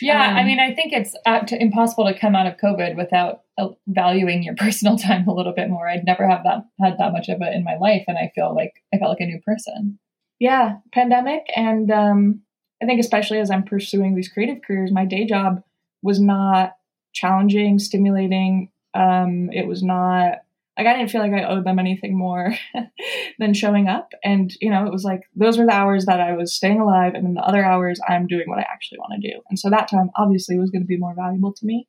[0.01, 2.97] Yeah, I Um, mean, I think it's uh, to, impossible to come out of COVID
[2.97, 5.89] without uh, valuing your personal time a little bit more.
[5.89, 8.55] I'd never have that had that much of it in my life, and I feel
[8.55, 9.99] like I felt like a new person.
[10.39, 12.43] yeah, pandemic, and um,
[12.83, 15.62] I think especially as I'm pursuing these creative careers, my day job
[16.03, 16.75] was not
[17.12, 18.71] challenging, stimulating.
[18.95, 20.39] Um, it was not
[20.77, 22.55] like I didn't feel like I owed them anything more
[23.39, 24.12] than showing up.
[24.22, 27.14] And you know, it was like those were the hours that I was staying alive,
[27.14, 29.41] and then the other hours I'm doing what I actually want to do.
[29.49, 31.89] And so that time obviously was going to be more valuable to me.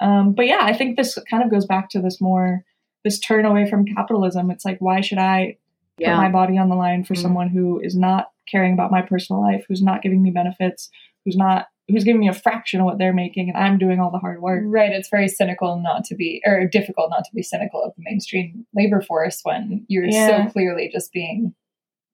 [0.00, 2.64] Um, but yeah, I think this kind of goes back to this more
[3.04, 4.50] this turn away from capitalism.
[4.50, 5.58] It's like why should I
[5.98, 7.22] put my body on the line for Mhm.
[7.22, 10.90] someone who is not caring about my personal life, who's not giving me benefits,
[11.24, 14.10] who's not who's giving me a fraction of what they're making, and I'm doing all
[14.10, 14.62] the hard work.
[14.66, 14.90] Right.
[14.92, 18.66] It's very cynical not to be, or difficult not to be cynical of the mainstream
[18.74, 20.46] labor force when you're Yeah.
[20.46, 21.54] so clearly just being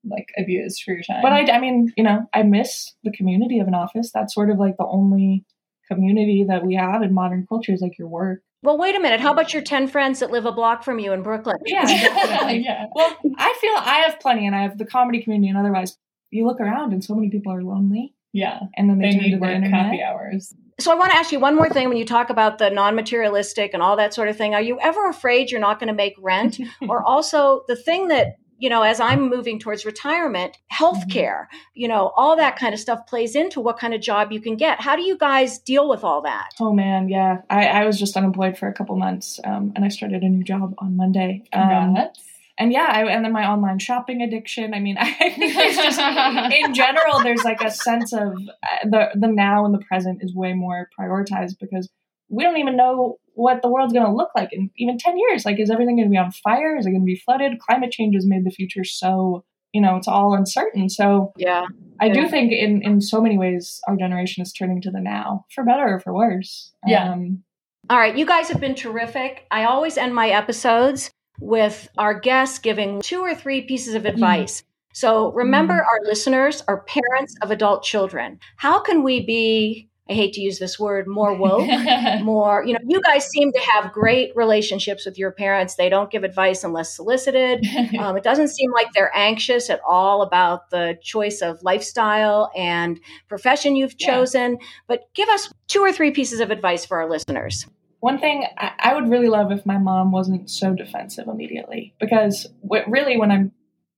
[0.04, 1.22] like abused for your time.
[1.22, 4.10] But I, I mean, you know, I miss the community of an office.
[4.12, 5.44] That's sort of like the only
[5.90, 8.40] community that we have in modern culture is like your work.
[8.62, 9.20] Well, wait a minute.
[9.20, 11.56] How about your 10 friends that live a block from you in Brooklyn?
[11.66, 11.88] Yeah,
[12.50, 12.86] yeah.
[12.94, 15.98] Well, I feel I have plenty, and I have the comedy community, and otherwise,
[16.30, 18.60] you look around, and so many people are lonely, Yeah.
[18.76, 19.80] and then they, They turn to need the work internet.
[19.86, 20.54] happy hours.
[20.80, 23.72] So I want to ask you one more thing when you talk about the non-materialistic
[23.74, 24.54] and all that sort of thing.
[24.54, 26.58] Are you ever afraid you're not going to make rent?
[26.88, 32.12] or also the thing that, you know, as I'm moving towards retirement, healthcare, you know,
[32.16, 34.80] all that kind of stuff plays into what kind of job you can get.
[34.80, 36.48] How do you guys deal with all that?
[36.60, 37.42] Oh man, yeah.
[37.50, 40.42] I, I was just unemployed for a couple months, um, and I started a new
[40.44, 41.42] job on Monday.
[41.52, 42.20] Um, Congrats.
[42.58, 44.74] And yeah, I, and then my online shopping addiction.
[44.74, 49.08] I mean, I think there's just in general, there's like a sense of uh, the
[49.14, 51.88] the now and the present is way more prioritized because
[52.28, 55.44] we don't even know what the world's going to look like in even ten years.
[55.44, 56.76] Like, is everything going to be on fire?
[56.76, 57.58] Is it going to be flooded?
[57.58, 60.88] Climate change has made the future so you know it's all uncertain.
[60.90, 61.64] So Yeah.
[62.00, 62.12] I Yeah.
[62.14, 65.64] do think in in so many ways our generation is turning to the now for
[65.64, 66.72] better or for worse.
[66.86, 67.10] Yeah.
[67.12, 67.42] Um,
[67.90, 69.46] All right, you guys have been terrific.
[69.50, 71.10] I always end my episodes
[71.40, 74.62] with our guests giving two or three pieces of advice.
[74.94, 78.38] So remember, our listeners are parents of adult children.
[78.56, 81.66] How can we be, I hate to use this word, more woke?
[82.22, 86.10] more you know you guys seem to have great relationships with your parents they don't
[86.10, 87.66] give advice unless solicited
[87.98, 93.00] um, it doesn't seem like they're anxious at all about the choice of lifestyle and
[93.28, 94.08] profession you've Yeah.
[94.08, 97.66] chosen but give us two or three pieces of advice for our listeners
[98.02, 102.48] One thing I, I would really love if my mom wasn't so defensive immediately, because
[102.60, 103.52] what really when I'm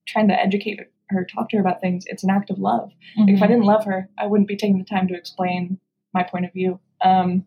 [0.07, 0.79] trying to educate
[1.09, 2.93] her, talk to her about things, it's an act of love.
[3.17, 5.79] Like, if I didn't love her, I wouldn't be taking the time to explain
[6.13, 6.81] my point of view.
[7.01, 7.47] Um,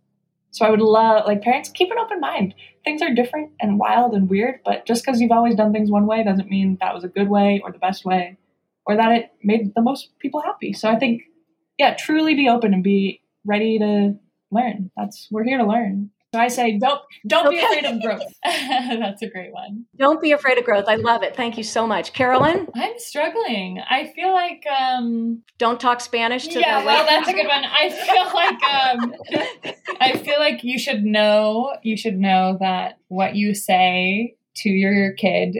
[0.49, 2.55] so I would love, like parents, keep an open mind.
[2.83, 6.07] Things are different and wild and weird, but just because you've always done things one
[6.07, 8.35] way doesn't mean that was a good way or the best way,
[8.83, 10.73] or that it made the most people happy.
[10.73, 11.21] So I think,
[11.77, 14.15] yeah, truly be open and be ready to
[14.49, 14.89] learn.
[14.97, 16.09] That's we're here to learn.
[16.33, 18.21] So I say, don't don't be afraid of growth.
[18.43, 19.85] That's a great one.
[19.97, 23.79] don't be afraid of growth i love it thank you so much carolyn I'm struggling.
[23.89, 27.63] I feel like um don't talk spanish to yeah, well that's a good one.
[27.65, 29.13] I feel like um
[30.01, 35.13] I feel like you should know you should know that what you say to your
[35.13, 35.57] kid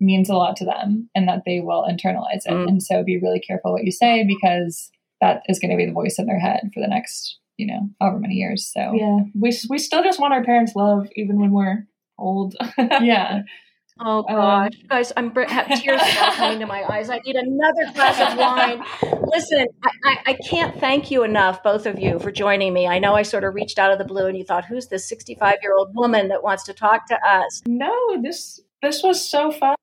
[0.00, 2.52] means a lot to them and that they will internalize it.
[2.52, 2.68] Mm.
[2.68, 4.90] And so be really careful what you say because
[5.20, 7.90] that is going to be the voice in their head for the next, you know,
[8.00, 8.70] however many years.
[8.72, 11.86] So Yeah, we we still just want our parents' love even when we're
[12.18, 12.56] old.
[12.78, 13.42] yeah.
[14.02, 17.10] Oh Um, gosh, you guys, I'm br- have tears now coming to my eyes.
[17.10, 18.82] I need another glass of wine.
[19.26, 22.86] Listen, I, I, I can't thank you enough, both of you, for joining me.
[22.86, 25.06] I know I sort of reached out of the blue, and you thought, "Who's this
[25.06, 29.52] 65 year old woman that wants to talk to us?" no, this this was so
[29.52, 29.76] fun.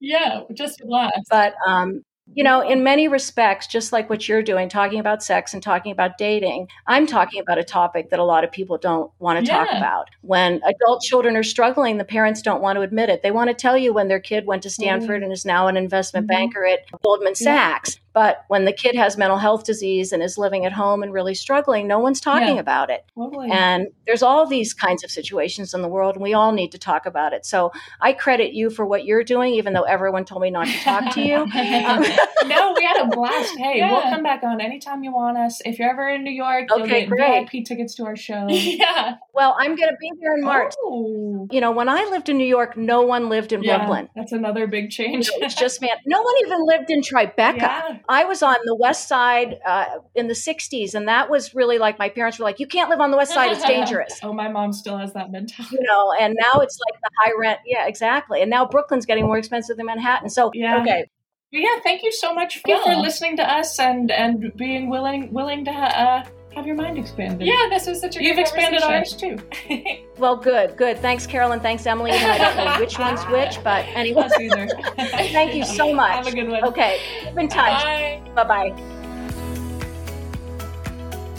[0.00, 1.12] Yeah, just relax.
[1.30, 2.02] But um,
[2.34, 5.92] you know, in many respects, just like what you're doing, talking about sex and talking
[5.92, 9.44] about dating, I'm talking about a topic that a lot of people don't want to
[9.44, 9.64] Yeah.
[9.64, 10.08] talk about.
[10.22, 13.22] When adult children are struggling, the parents don't want to admit it.
[13.22, 15.76] They want to tell you when their kid went to Stanford and is now an
[15.76, 16.30] investment Mhm.
[16.30, 17.34] banker at Goldman.
[17.34, 17.98] Sachs.
[18.14, 21.34] But when the kid has mental health disease and is living at home and really
[21.34, 22.60] struggling, no one's talking Yeah.
[22.60, 23.04] about it.
[23.14, 23.50] Totally.
[23.50, 26.78] And there's all these kinds of situations in the world, and we all need to
[26.78, 27.46] talk about it.
[27.46, 30.78] So I credit you for what you're doing, even though everyone told me not to
[30.80, 31.46] talk to you.
[31.82, 32.04] Um,
[32.48, 33.56] no, we had a blast.
[33.58, 33.92] Hey, Yeah.
[33.92, 35.60] we'll come back on anytime you want us.
[35.64, 37.50] If you're ever in New York, you'll Okay, get great.
[37.50, 38.46] VIP tickets to our show.
[38.48, 39.16] yeah.
[39.32, 40.74] well, I'm going to be here in March.
[40.84, 41.48] Oh.
[41.50, 44.08] You know, when I lived in New York, no one lived in Yeah, Brooklyn.
[44.14, 45.30] That's another big change.
[45.36, 47.56] It's just man, no one even lived in Tribeca.
[47.62, 47.98] Yeah.
[48.08, 51.98] I was on the west side uh, in the 60s, and that was really like
[51.98, 54.18] my parents were like, You can't live on the west side, it's dangerous.
[54.22, 55.76] Oh, my mom still has that mentality.
[55.76, 57.60] You know, and now it's like the high rent.
[57.66, 58.40] Yeah, exactly.
[58.40, 60.28] And now Brooklyn's getting more expensive than Manhattan.
[60.30, 60.80] So, Yeah.
[60.80, 61.06] okay.
[61.50, 62.82] But yeah, thank you so much for, Yeah.
[62.82, 66.24] for listening to us and and being willing willing to uh,
[66.54, 67.46] have your mind expanded.
[67.46, 69.38] Yeah, this was such a You've good expanded ours too.
[70.18, 70.98] Well, good, good.
[70.98, 71.58] Thanks, Carolyn.
[71.58, 72.12] Thanks, Emily.
[72.12, 74.22] Even I don't know which one's which, but anyway.
[74.22, 74.68] Us either.
[74.96, 76.12] Thank you so much.
[76.12, 76.62] Have a good one.
[76.64, 77.82] Okay, keep in touch.
[77.82, 78.22] Bye.
[78.36, 79.02] Bye bye.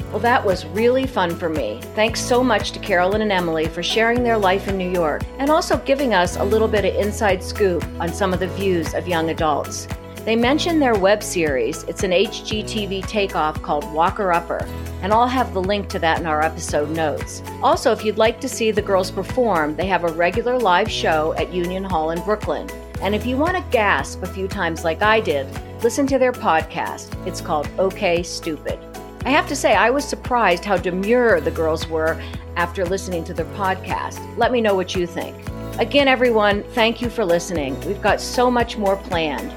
[0.09, 1.79] Well, that was really fun for me.
[1.95, 5.49] Thanks so much to Carolyn and Emily for sharing their life in New York and
[5.49, 9.07] also giving us a little bit of inside scoop on some of the views of
[9.07, 9.87] young adults.
[10.25, 11.83] They mentioned their web series.
[11.83, 14.65] It's an HGTV takeoff called Walker Upper,
[15.01, 17.43] and I'll have the link to that in our episode notes.
[17.61, 21.33] Also, if you'd like to see the girls perform, they have a regular live show
[21.33, 22.69] at Union Hall in Brooklyn.
[23.01, 25.45] And if you want to gasp a few times like I did,
[25.83, 27.11] listen to their podcast.
[27.27, 28.79] It's called OK Stupid.
[29.25, 32.21] I have to say, I was surprised how demure the girls were
[32.55, 34.21] after listening to their podcast.
[34.37, 35.35] Let me know what you think.
[35.79, 37.77] Again, everyone, thank you for listening.
[37.81, 39.53] We've got so much more planned.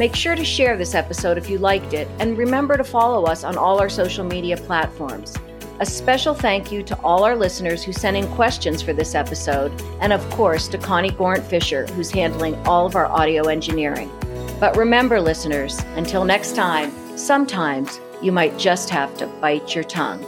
[0.00, 3.44] Make sure to share this episode if you liked it, and remember to follow us
[3.44, 5.36] on all our social media platforms.
[5.80, 9.70] A special thank you to all our listeners who sent in questions for this episode,
[10.00, 14.10] and of course to Connie Gorant Fisher, who's handling all of our audio engineering.
[14.58, 20.24] But remember, listeners, until next time, sometimes you might just have to bite your tongue.